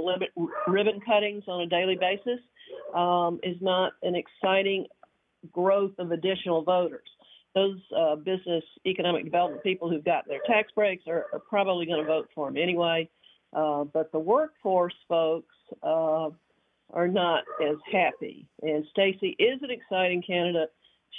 [0.69, 2.39] ribbon cuttings on a daily basis
[2.95, 4.87] um, is not an exciting
[5.53, 7.09] growth of additional voters
[7.55, 12.01] those uh, business economic development people who've got their tax breaks are, are probably going
[12.01, 13.09] to vote for him anyway.
[13.53, 16.29] Uh, but the workforce folks uh,
[16.93, 18.47] are not as happy.
[18.63, 20.73] And Stacey is an exciting candidate.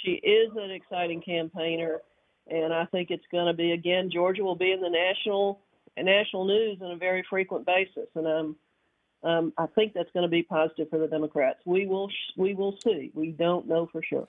[0.04, 2.00] She is an exciting campaigner,
[2.48, 4.10] and I think it's going to be again.
[4.12, 5.60] Georgia will be in the national
[5.96, 8.56] national news on a very frequent basis, and um,
[9.22, 11.60] um, I think that's going to be positive for the Democrats.
[11.64, 13.10] We will we will see.
[13.14, 14.28] We don't know for sure.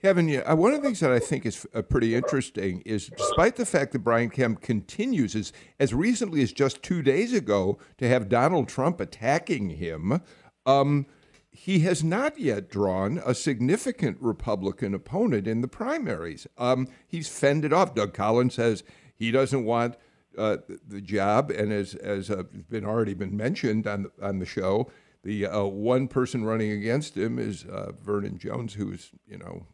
[0.00, 3.10] Kevin, yeah, uh, one of the things that I think is uh, pretty interesting is
[3.16, 7.78] despite the fact that Brian Kemp continues, as, as recently as just two days ago,
[7.98, 10.20] to have Donald Trump attacking him,
[10.66, 11.06] um,
[11.50, 16.46] he has not yet drawn a significant Republican opponent in the primaries.
[16.56, 17.94] Um, he's fended off.
[17.94, 18.84] Doug Collins says
[19.16, 19.96] he doesn't want
[20.36, 24.46] uh, the job, and as as uh, been already been mentioned on the, on the
[24.46, 24.88] show,
[25.24, 29.66] the uh, one person running against him is uh, Vernon Jones, who's you know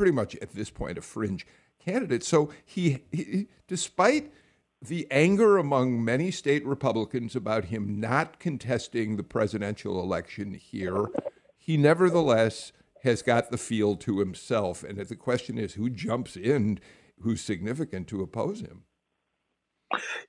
[0.00, 1.46] pretty much at this point a fringe
[1.78, 2.24] candidate.
[2.24, 4.32] So he, he, despite
[4.80, 11.08] the anger among many state Republicans about him not contesting the presidential election here,
[11.58, 14.82] he nevertheless has got the field to himself.
[14.82, 16.80] And the question is who jumps in,
[17.20, 18.84] who's significant to oppose him?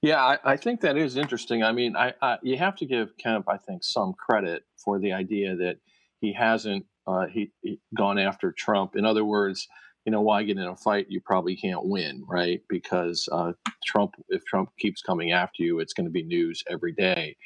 [0.02, 1.64] Yeah, I, I think that is interesting.
[1.64, 5.14] I mean, I, I, you have to give Kemp, I think, some credit for the
[5.14, 5.78] idea that
[6.20, 8.96] he hasn't uh, he, he, gone after Trump.
[8.96, 9.68] In other words,
[10.06, 12.62] you know, why get in a fight you probably can't win, right?
[12.70, 13.54] Because uh,
[13.86, 17.38] Trump, if Trump keeps coming after you, it's going to be news every day.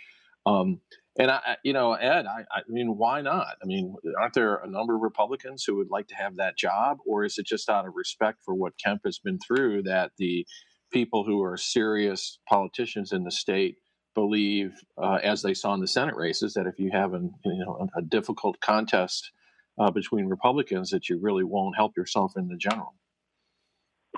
[0.45, 0.79] Um,
[1.17, 3.55] and I, you know, Ed, I, I, mean, why not?
[3.61, 6.97] I mean, aren't there a number of Republicans who would like to have that job,
[7.05, 10.45] or is it just out of respect for what Kemp has been through that the
[10.91, 13.77] people who are serious politicians in the state
[14.13, 17.65] believe, uh, as they saw in the Senate races, that if you have an, you
[17.65, 19.31] know a difficult contest
[19.77, 22.93] uh, between Republicans that you really won't help yourself in the general.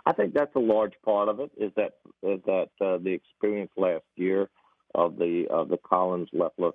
[0.06, 1.52] I think that's a large part of it.
[1.58, 1.94] Is that
[2.24, 4.50] is that uh, the experience last year
[4.94, 6.72] of the of the Collins Loeffler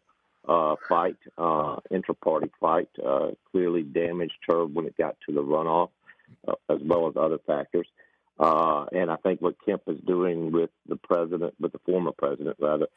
[0.48, 5.90] uh, fight, uh, intra-party fight, uh, clearly damaged her when it got to the runoff,
[6.48, 7.86] uh, as well as other factors.
[8.40, 12.56] Uh, and I think what Kemp is doing with the president, with the former president
[12.58, 12.88] rather,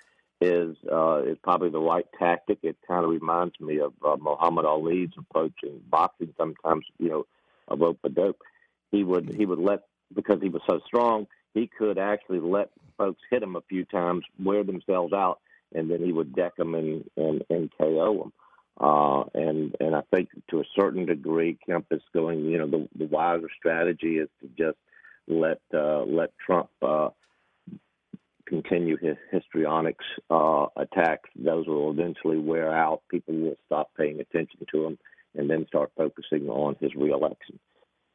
[0.42, 2.60] is uh, is probably the right tactic.
[2.64, 6.34] It kind of reminds me of uh, Muhammad Ali's approach in boxing.
[6.38, 7.26] Sometimes, you know,
[7.68, 8.42] a rope dope.
[8.92, 9.84] He would he would let
[10.14, 11.28] because he was so strong.
[11.54, 15.40] He could actually let folks hit him a few times, wear themselves out,
[15.74, 18.34] and then he would deck them and and, and KO them.
[18.80, 22.46] Uh, and and I think to a certain degree, Kemp is going.
[22.46, 24.78] You know, the the wiser strategy is to just
[25.28, 27.10] let uh, let Trump uh,
[28.48, 31.30] continue his histrionics uh, attacks.
[31.36, 33.02] Those will eventually wear out.
[33.10, 34.98] People will stop paying attention to him
[35.36, 37.60] and then start focusing on his reelection.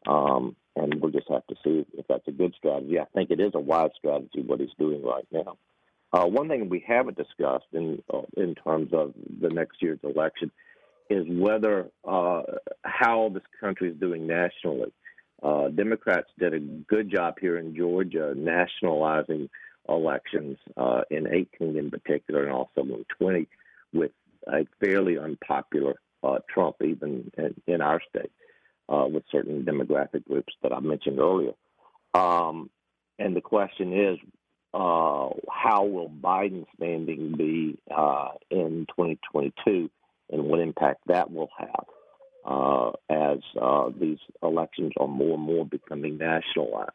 [0.07, 2.99] Um, and we'll just have to see if that's a good strategy.
[2.99, 5.59] I think it is a wise strategy what he's doing right now.
[6.13, 10.51] Uh, one thing we haven't discussed in uh, in terms of the next year's election
[11.09, 12.43] is whether uh,
[12.83, 14.93] how this country is doing nationally.
[15.43, 19.49] Uh, Democrats did a good job here in Georgia nationalizing
[19.91, 23.49] elections uh, in 18 in particular, and also in 20
[23.93, 24.13] with
[24.47, 28.31] a fairly unpopular uh, Trump, even in, in our state,
[28.89, 31.53] uh, with certain demographic groups that I mentioned earlier.
[32.15, 32.71] Um,
[33.19, 34.19] and the question is,
[34.73, 39.91] uh, how will Biden's standing be uh, in 2022,
[40.31, 41.85] and what impact that will have
[42.45, 43.39] uh, as
[44.01, 46.93] these elections are more and more becoming nationalized?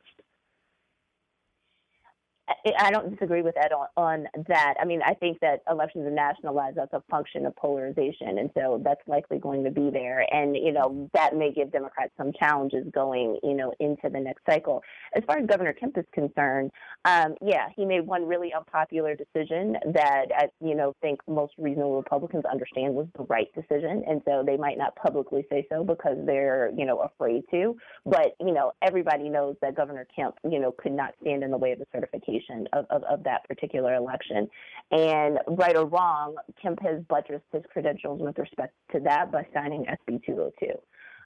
[2.79, 4.75] I don't disagree with Ed on, on that.
[4.79, 8.79] I mean, I think that elections are nationalized That's a function of polarization, and so
[8.83, 10.25] that's likely going to be there.
[10.31, 14.45] And you know, that may give Democrats some challenges going, you know, into the next
[14.47, 14.83] cycle.
[15.15, 16.69] As far as Governor Kemp is concerned,
[17.05, 21.97] um, yeah, he made one really unpopular decision that I, you know, think most reasonable
[21.97, 26.17] Republicans understand was the right decision, and so they might not publicly say so because
[26.25, 27.75] they're, you know, afraid to.
[28.05, 31.57] But you know, everybody knows that Governor Kemp, you know, could not stand in the
[31.57, 32.34] way of the certification
[32.73, 34.47] of, of, of, that particular election.
[34.91, 39.85] And right or wrong, Kemp has buttressed his credentials with respect to that by signing
[39.85, 40.73] SB 202.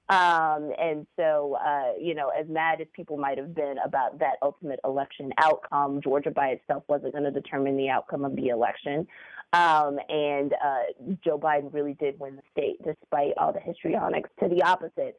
[0.09, 4.37] Um, and so, uh, you know, as mad as people might have been about that
[4.41, 9.05] ultimate election outcome, Georgia by itself wasn't going to determine the outcome of the election.
[9.53, 14.49] Um, and uh, Joe Biden really did win the state, despite all the histrionics to
[14.49, 15.15] the opposite.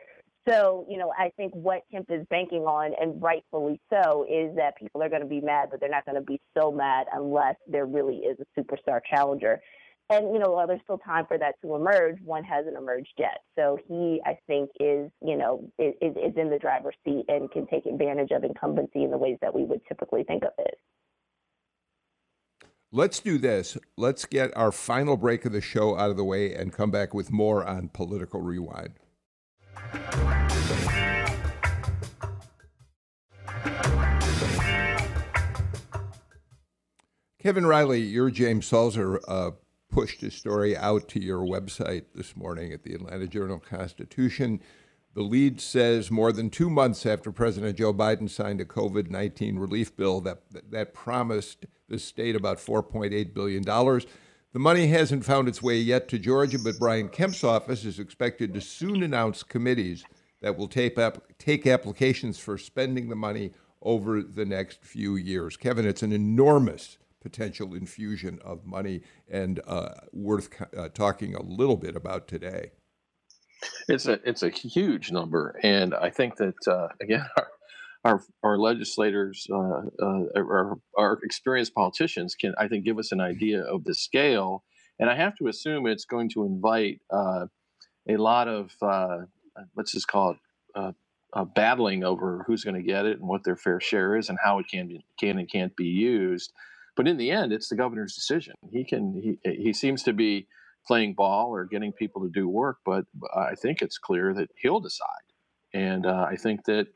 [0.49, 4.77] So, you know, I think what Kemp is banking on, and rightfully so, is that
[4.79, 7.57] people are going to be mad, but they're not going to be so mad unless
[7.69, 9.61] there really is a superstar challenger.
[10.09, 13.43] And, you know, while there's still time for that to emerge, one hasn't emerged yet.
[13.57, 17.67] So he, I think, is, you know, is, is in the driver's seat and can
[17.69, 20.75] take advantage of incumbency in the ways that we would typically think of it.
[22.91, 23.79] Let's do this.
[23.97, 27.15] Let's get our final break of the show out of the way and come back
[27.15, 28.95] with more on Political Rewind.
[37.41, 39.53] Kevin Riley, your James Salzer uh,
[39.91, 44.61] pushed a story out to your website this morning at the Atlanta Journal Constitution.
[45.15, 49.59] The lead says more than two months after President Joe Biden signed a COVID 19
[49.59, 53.63] relief bill that, that promised the state about $4.8 billion.
[53.63, 58.53] The money hasn't found its way yet to Georgia, but Brian Kemp's office is expected
[58.53, 60.05] to soon announce committees
[60.43, 65.57] that will take, up, take applications for spending the money over the next few years.
[65.57, 71.77] Kevin, it's an enormous potential infusion of money and uh, worth uh, talking a little
[71.77, 72.73] bit about today.
[73.89, 77.49] It's a it's a huge number, and I think that uh, again our
[78.03, 83.21] our, our legislators, uh, uh, our, our experienced politicians can I think give us an
[83.21, 84.65] idea of the scale,
[84.99, 87.47] and I have to assume it's going to invite uh,
[88.09, 88.75] a lot of
[89.77, 90.37] let's just call
[90.75, 90.95] it
[91.55, 94.59] battling over who's going to get it and what their fair share is and how
[94.59, 96.53] it can be, can and can't be used.
[96.97, 98.55] But in the end, it's the governor's decision.
[98.73, 100.47] He can he he seems to be
[100.87, 104.81] playing ball or getting people to do work, but I think it's clear that he'll
[104.81, 105.07] decide.
[105.73, 106.89] And uh, I think that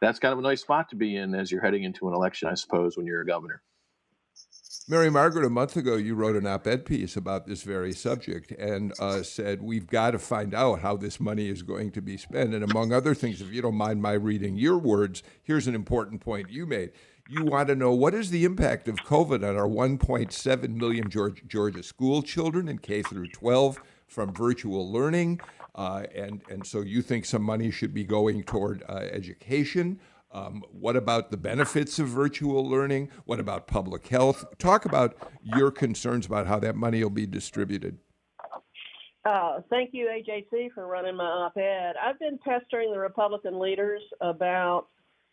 [0.00, 2.48] that's kind of a nice spot to be in as you're heading into an election,
[2.48, 3.62] I suppose, when you're a governor.
[4.90, 8.52] Mary Margaret, a month ago, you wrote an op ed piece about this very subject
[8.52, 12.16] and uh, said, We've got to find out how this money is going to be
[12.16, 12.54] spent.
[12.54, 16.22] And among other things, if you don't mind my reading your words, here's an important
[16.22, 16.92] point you made
[17.28, 21.42] you want to know what is the impact of COVID on our 1.7 million Georgia,
[21.46, 25.38] Georgia school children in K through 12 from virtual learning,
[25.74, 30.00] uh, and and so you think some money should be going toward uh, education.
[30.32, 33.10] Um, what about the benefits of virtual learning?
[33.26, 34.44] What about public health?
[34.58, 37.98] Talk about your concerns about how that money will be distributed.
[39.24, 41.94] Uh, thank you, AJC, for running my op ed.
[42.02, 44.88] I've been pestering the Republican leaders about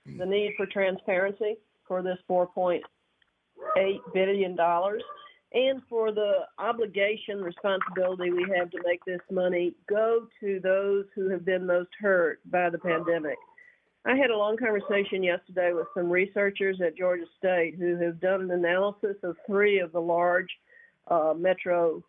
[0.05, 1.57] the need for transparency
[1.88, 2.81] for this $4.8
[4.13, 4.57] billion
[5.55, 11.29] and for the obligation, responsibility we have to make this money go to those who
[11.29, 13.38] have been most hurt by the pandemic.
[14.05, 18.41] I had a long conversation yesterday with some researchers at Georgia State who have done
[18.41, 20.49] an analysis of three of the large
[21.07, 22.03] uh, metro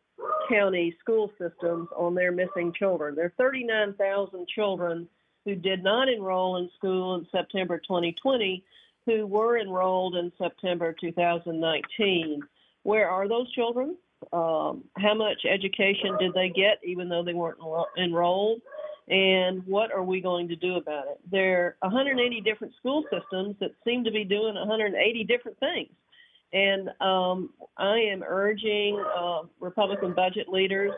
[0.48, 3.14] county school systems on their missing children.
[3.14, 5.08] There are 39,000 children
[5.44, 8.64] who did not enroll in school in September 2020
[9.06, 12.42] who were enrolled in September 2019.
[12.82, 13.96] Where are those children?
[14.32, 17.58] Um, how much education did they get even though they weren't
[17.96, 18.60] enrolled?
[19.08, 21.20] And what are we going to do about it?
[21.30, 25.90] There are 180 different school systems that seem to be doing 180 different things.
[26.52, 30.92] And um, I am urging uh, Republican budget leaders,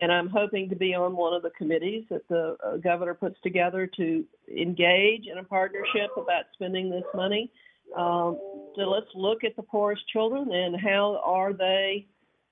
[0.00, 3.40] and I'm hoping to be on one of the committees that the uh, governor puts
[3.42, 4.24] together to
[4.54, 7.50] engage in a partnership about spending this money.
[7.96, 8.38] Um,
[8.74, 12.06] so let's look at the poorest children and how are they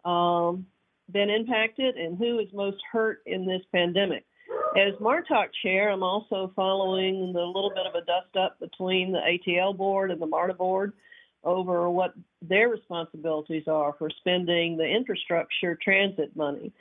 [0.04, 0.66] um,
[1.10, 4.24] been impacted and who is most hurt in this pandemic.
[4.76, 9.18] As MARTOC chair, I'm also following the little bit of a dust up between the
[9.18, 10.92] ATL board and the MARTA board
[11.44, 16.72] over what their responsibilities are for spending the infrastructure transit money.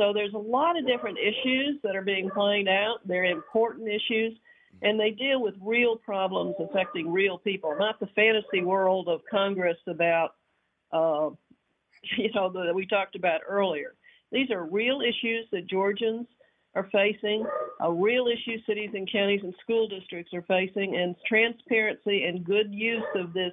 [0.00, 3.00] So there's a lot of different issues that are being played out.
[3.04, 4.32] They're important issues,
[4.80, 9.76] and they deal with real problems affecting real people, not the fantasy world of Congress
[9.86, 10.36] about,
[10.90, 11.28] uh,
[12.16, 13.94] you know, that we talked about earlier.
[14.32, 16.26] These are real issues that Georgians
[16.74, 17.44] are facing,
[17.80, 22.72] a real issue cities and counties and school districts are facing, and transparency and good
[22.72, 23.52] use of this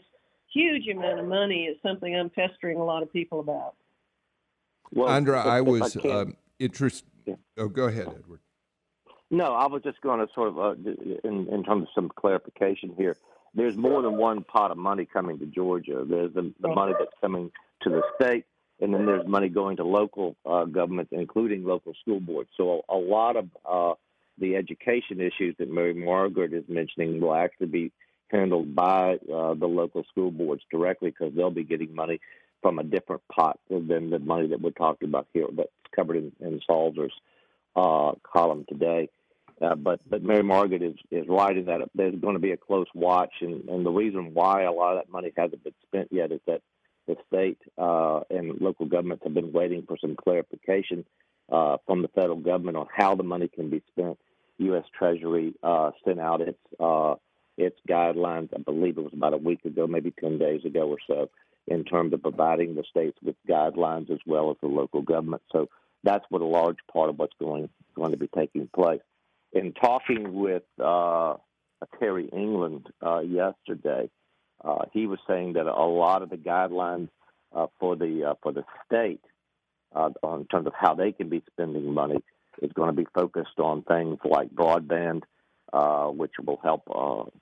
[0.53, 3.73] huge amount of money is something I'm pestering a lot of people about.
[4.93, 7.09] Well, Andra, I was I um, interested.
[7.25, 7.35] Yeah.
[7.57, 8.39] Oh, go ahead, Edward.
[9.29, 10.71] No, I was just going to sort of, uh,
[11.23, 13.17] in, in terms of some clarification here.
[13.53, 16.05] There's more than one pot of money coming to Georgia.
[16.07, 18.45] There's the, the money that's coming to the state,
[18.79, 22.49] and then there's money going to local uh, governments, including local school boards.
[22.55, 23.93] So a, a lot of uh,
[24.37, 27.91] the education issues that Mary Margaret is mentioning will actually be
[28.29, 32.19] handled by uh, the local school boards directly because they'll be getting money
[32.61, 36.31] from a different pot than the money that we're talking about here that's covered in,
[36.39, 37.13] in Salzer's
[37.75, 39.09] uh, column today.
[39.61, 42.57] Uh, but but Mary Margaret is is right in that there's going to be a
[42.57, 46.09] close watch, and, and the reason why a lot of that money hasn't been spent
[46.11, 46.61] yet is that
[47.07, 51.05] the state uh, and local governments have been waiting for some clarification
[51.51, 54.17] uh, from the federal government on how the money can be spent.
[54.59, 54.83] U.S.
[54.97, 57.15] Treasury uh, sent out its uh,
[57.57, 58.49] its guidelines.
[58.53, 61.29] I believe it was about a week ago, maybe 10 days ago or so,
[61.67, 65.41] in terms of providing the states with guidelines as well as the local government.
[65.51, 65.69] So
[66.03, 69.01] that's what a large part of what's going going to be taking place.
[69.53, 71.35] In talking with uh,
[71.99, 74.09] Terry England uh, yesterday,
[74.63, 77.09] uh, he was saying that a lot of the guidelines
[77.55, 79.21] uh, for the uh, for the state
[79.95, 82.23] uh, in terms of how they can be spending money
[82.61, 85.23] is going to be focused on things like broadband
[86.15, 86.83] which will help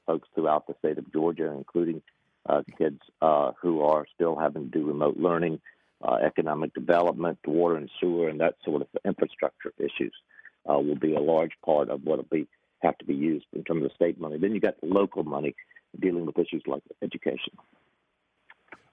[0.06, 2.02] folks throughout the state of Georgia, including
[2.48, 5.60] uh, kids uh, who are still having to do remote learning,
[6.04, 10.14] uh, economic development, water and sewer, and that sort of infrastructure issues
[10.70, 12.48] uh, will be a large part of what will be
[12.82, 14.38] have to be used in terms of state money.
[14.38, 15.56] Then you got the local money
[16.00, 17.54] dealing with issues like education.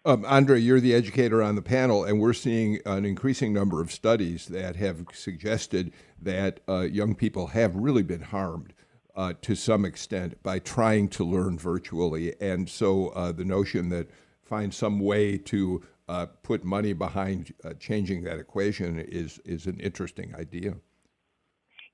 [0.05, 3.93] Um, Andra, you're the educator on the panel, and we're seeing an increasing number of
[3.93, 8.73] studies that have suggested that uh, young people have really been harmed
[9.15, 12.35] uh, to some extent by trying to learn virtually.
[12.41, 14.09] And so uh, the notion that
[14.43, 19.79] find some way to uh, put money behind uh, changing that equation is is an
[19.81, 20.75] interesting idea.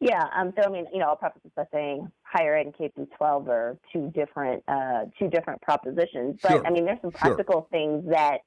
[0.01, 2.77] Yeah, um, so I mean, you know, I'll preface this by saying higher ed and
[2.77, 6.39] K through 12 are two different uh, two different propositions.
[6.43, 6.67] But sure.
[6.67, 7.69] I mean, there's some practical sure.
[7.71, 8.39] things that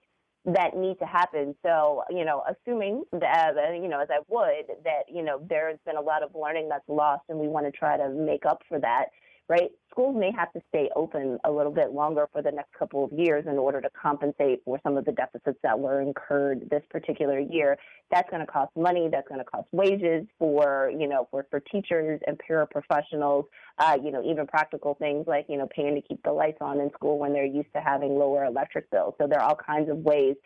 [0.46, 1.56] that need to happen.
[1.64, 5.78] So, you know, assuming that, uh, you know, as I would, that, you know, there's
[5.86, 8.64] been a lot of learning that's lost and we want to try to make up
[8.68, 9.08] for that,
[9.52, 9.70] right?
[9.90, 13.12] Schools may have to stay open a little bit longer for the next couple of
[13.12, 17.38] years in order to compensate for some of the deficits that were incurred this particular
[17.38, 17.78] year.
[18.12, 19.10] That's going to cost money.
[19.12, 23.44] That's going to cost wages for, you know, for, for teachers and paraprofessionals,
[23.78, 26.80] uh, you know, even practical things like, you know, paying to keep the lights on
[26.80, 29.16] in school when they're used to having lower electric bills.
[29.20, 30.38] So there are all kinds of ways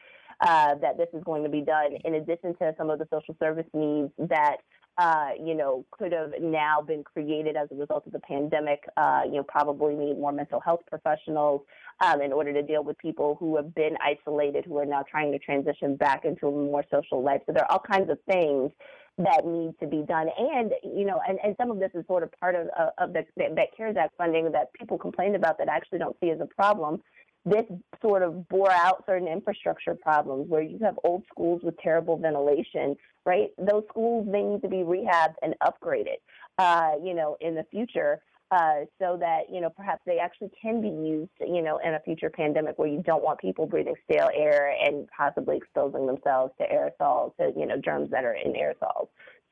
[0.41, 3.35] uh, that this is going to be done in addition to some of the social
[3.39, 4.57] service needs that
[4.97, 8.83] uh, you know, could have now been created as a result of the pandemic.
[8.95, 11.61] Uh, you know, probably need more mental health professionals
[11.99, 15.31] um, in order to deal with people who have been isolated, who are now trying
[15.31, 17.41] to transition back into a more social life.
[17.45, 18.71] So there are all kinds of things
[19.17, 20.27] that need to be done.
[20.37, 22.67] And, you know, and, and some of this is sort of part of,
[22.97, 26.31] of the, that CARES Act funding that people complained about that I actually don't see
[26.31, 27.01] as a problem.
[27.45, 27.63] This
[28.01, 32.97] sort of bore out certain infrastructure problems where you have old schools with terrible ventilation,
[33.25, 33.49] right?
[33.57, 36.17] Those schools, they need to be rehabbed and upgraded,
[36.57, 38.21] uh, you know, in the future.
[38.51, 41.99] Uh, so that you know perhaps they actually can be used you know in a
[42.01, 46.67] future pandemic where you don't want people breathing stale air and possibly exposing themselves to
[46.67, 49.07] aerosols to you know germs that are in aerosols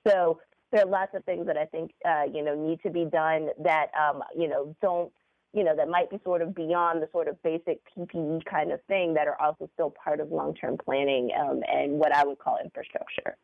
[0.07, 0.39] so
[0.73, 3.49] there are lots of things that I think uh, you know need to be done
[3.63, 5.11] that um, you know don't
[5.53, 8.81] you know that might be sort of beyond the sort of basic PPE kind of
[8.87, 12.57] thing that are also still part of long-term planning um, and what I would call
[12.61, 13.37] infrastructure.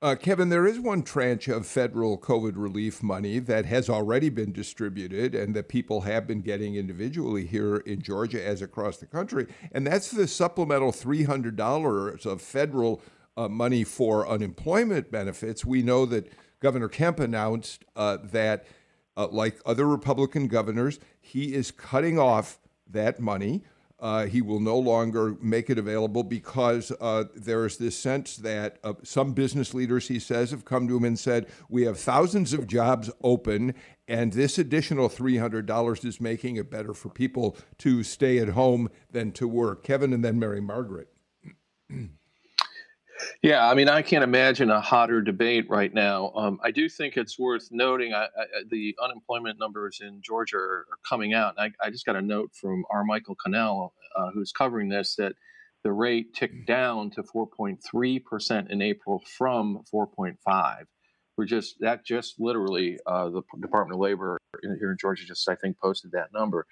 [0.00, 4.52] Uh, Kevin, there is one tranche of federal COVID relief money that has already been
[4.52, 9.48] distributed and that people have been getting individually here in Georgia as across the country.
[9.72, 13.02] And that's the supplemental $300 of federal
[13.36, 15.64] uh, money for unemployment benefits.
[15.64, 18.66] We know that Governor Kemp announced uh, that,
[19.16, 23.64] uh, like other Republican governors, he is cutting off that money.
[24.00, 28.78] Uh, he will no longer make it available because uh, there is this sense that
[28.84, 32.52] uh, some business leaders, he says, have come to him and said, We have thousands
[32.52, 33.74] of jobs open,
[34.06, 39.32] and this additional $300 is making it better for people to stay at home than
[39.32, 39.82] to work.
[39.82, 41.08] Kevin and then Mary Margaret.
[43.42, 46.32] Yeah, I mean, I can't imagine a hotter debate right now.
[46.34, 48.28] Um, I do think it's worth noting I, I,
[48.70, 51.54] the unemployment numbers in Georgia are, are coming out.
[51.58, 55.34] I, I, just got a note from our Michael Kanell, uh, who's covering this, that
[55.84, 60.84] the rate ticked down to 4.3% in April from 4.5.
[61.36, 65.54] We're just that just literally uh, the Department of Labor here in Georgia just I
[65.54, 66.66] think posted that number.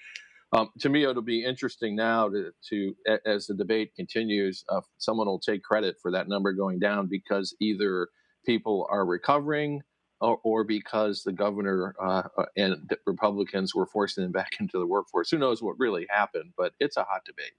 [0.52, 2.94] Um, to me, it'll be interesting now to, to
[3.24, 7.54] as the debate continues, uh, someone will take credit for that number going down because
[7.60, 8.08] either
[8.44, 9.82] people are recovering
[10.20, 14.86] or, or because the governor uh, uh and Republicans were forcing them back into the
[14.86, 15.30] workforce.
[15.30, 16.52] Who knows what really happened?
[16.56, 17.52] But it's a hot debate.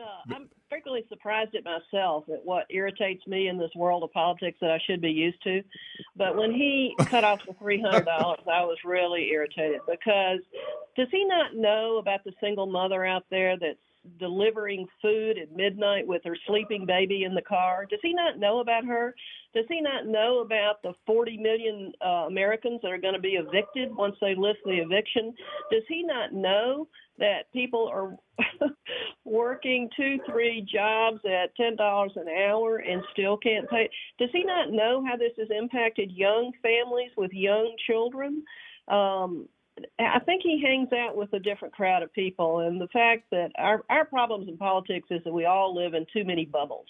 [0.00, 0.48] Uh, I'm
[0.78, 4.78] frequently surprised at myself at what irritates me in this world of politics that I
[4.86, 5.60] should be used to.
[6.14, 10.38] But when he cut off the three hundred dollars, I was really irritated because
[10.96, 13.78] does he not know about the single mother out there that's
[14.20, 17.84] delivering food at midnight with her sleeping baby in the car?
[17.90, 19.16] Does he not know about her?
[19.54, 23.38] Does he not know about the 40 million uh, Americans that are going to be
[23.40, 25.34] evicted once they lift the eviction?
[25.70, 26.88] Does he not know
[27.18, 28.16] that people are
[29.24, 33.90] working two, three jobs at ten dollars an hour and still can't pay.
[34.18, 38.44] Does he not know how this has impacted young families with young children?
[38.88, 39.48] Um,
[40.00, 43.50] I think he hangs out with a different crowd of people, and the fact that
[43.56, 46.86] our our problems in politics is that we all live in too many bubbles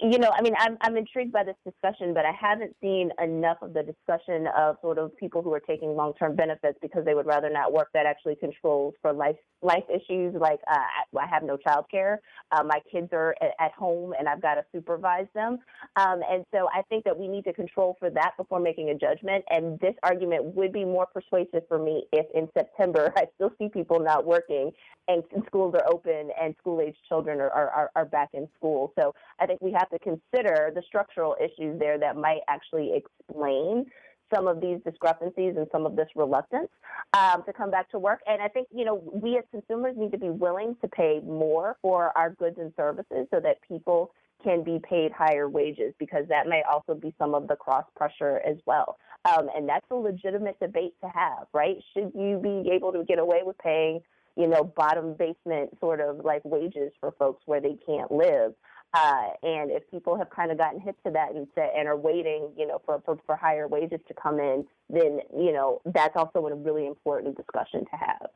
[0.00, 3.58] you know, I mean, I'm I'm intrigued by this discussion, but I haven't seen enough
[3.62, 7.26] of the discussion of sort of people who are taking long-term benefits because they would
[7.26, 7.88] rather not work.
[7.94, 12.20] That actually controls for life life issues like uh, I have no child care.
[12.50, 15.58] Uh, my kids are at home and I've got to supervise them.
[15.96, 18.94] Um, and so I think that we need to control for that before making a
[18.94, 19.44] judgment.
[19.50, 23.68] And this argument would be more persuasive for me if in September I still see
[23.68, 24.72] people not working
[25.08, 28.92] and schools are open and school age children are, are, are back in school.
[28.98, 33.86] So I think we have to consider the structural issues there that might actually explain
[34.34, 36.68] some of these discrepancies and some of this reluctance
[37.12, 38.20] um, to come back to work.
[38.26, 41.76] And I think, you know, we as consumers need to be willing to pay more
[41.82, 46.48] for our goods and services so that people can be paid higher wages because that
[46.48, 48.98] may also be some of the cross pressure as well.
[49.24, 51.76] Um, and that's a legitimate debate to have, right?
[51.94, 54.00] Should you be able to get away with paying
[54.36, 58.54] you know, bottom basement sort of like wages for folks where they can't live.
[58.94, 62.50] Uh, and if people have kind of gotten hip to that and, and are waiting,
[62.58, 66.46] you know, for, for, for higher wages to come in, then, you know, that's also
[66.46, 68.26] a really important discussion to have.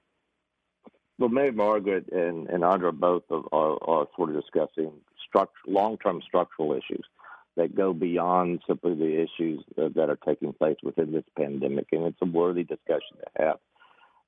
[1.18, 4.92] Well, Mary Margaret and, and Andra both are, are, sort of discussing
[5.26, 7.04] structure, long-term structural issues
[7.56, 12.04] that go beyond simply the issues that, that are taking place within this pandemic, and
[12.04, 13.56] it's a worthy discussion to have.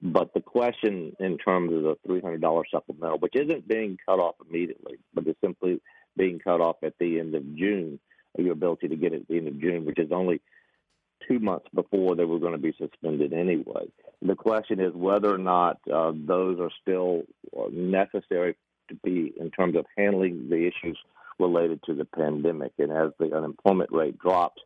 [0.01, 4.97] But the question in terms of the $300 supplemental, which isn't being cut off immediately,
[5.13, 5.81] but is simply
[6.19, 7.99] being cut off at the end of June,
[8.37, 10.41] your ability to get it at the end of June, which is only
[11.27, 13.85] two months before they were going to be suspended anyway.
[14.23, 17.23] The question is whether or not uh, those are still
[17.57, 18.57] uh, necessary
[18.89, 20.99] to be in terms of handling the issues
[21.39, 22.73] related to the pandemic.
[22.79, 24.61] And as the unemployment rate drops,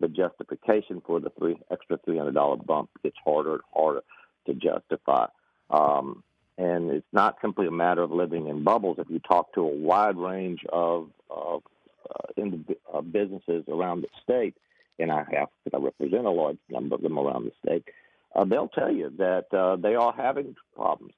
[0.00, 4.02] the justification for the three extra three hundred dollar bump gets harder and harder
[4.46, 5.26] to justify.
[5.70, 6.22] Um,
[6.58, 8.98] and it's not simply a matter of living in bubbles.
[8.98, 11.62] If you talk to a wide range of, of
[12.08, 14.54] uh, in uh, businesses around the state,
[14.98, 17.84] and I have I represent a large number of them around the state,
[18.34, 21.14] uh, they'll tell you that uh, they are having problems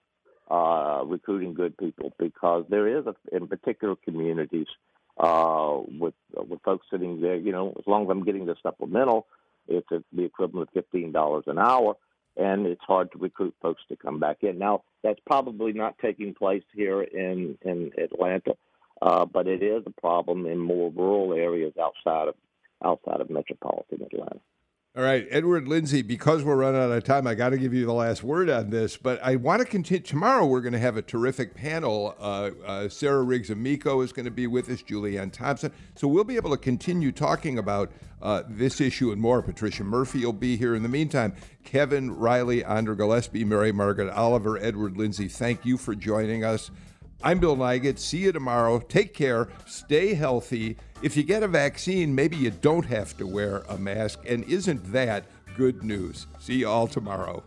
[0.50, 4.66] uh, recruiting good people because there is, a, in particular communities,
[5.18, 7.36] uh, with with folks sitting there.
[7.36, 9.26] You know, as long as I'm getting the supplemental,
[9.68, 11.96] it's the equivalent of fifteen dollars an hour,
[12.36, 14.58] and it's hard to recruit folks to come back in.
[14.58, 18.54] Now, that's probably not taking place here in in Atlanta,
[19.02, 22.34] uh, but it is a problem in more rural areas outside of
[22.84, 24.40] outside of metropolitan Atlanta.
[24.96, 27.84] All right, Edward Lindsey, because we're running out of time, I got to give you
[27.84, 30.00] the last word on this, but I want to continue.
[30.00, 32.14] Tomorrow, we're going to have a terrific panel.
[32.20, 35.72] Uh, uh, Sarah Riggs Amico is going to be with us, Julianne Thompson.
[35.96, 37.90] So we'll be able to continue talking about
[38.22, 39.42] uh, this issue and more.
[39.42, 40.76] Patricia Murphy will be here.
[40.76, 41.34] In the meantime,
[41.64, 46.70] Kevin Riley, Andra Gillespie, Mary Margaret Oliver, Edward Lindsey, thank you for joining us.
[47.20, 47.98] I'm Bill Nigut.
[47.98, 48.78] See you tomorrow.
[48.78, 49.48] Take care.
[49.66, 50.76] Stay healthy.
[51.04, 54.20] If you get a vaccine, maybe you don't have to wear a mask.
[54.26, 56.26] And isn't that good news?
[56.38, 57.42] See you all tomorrow.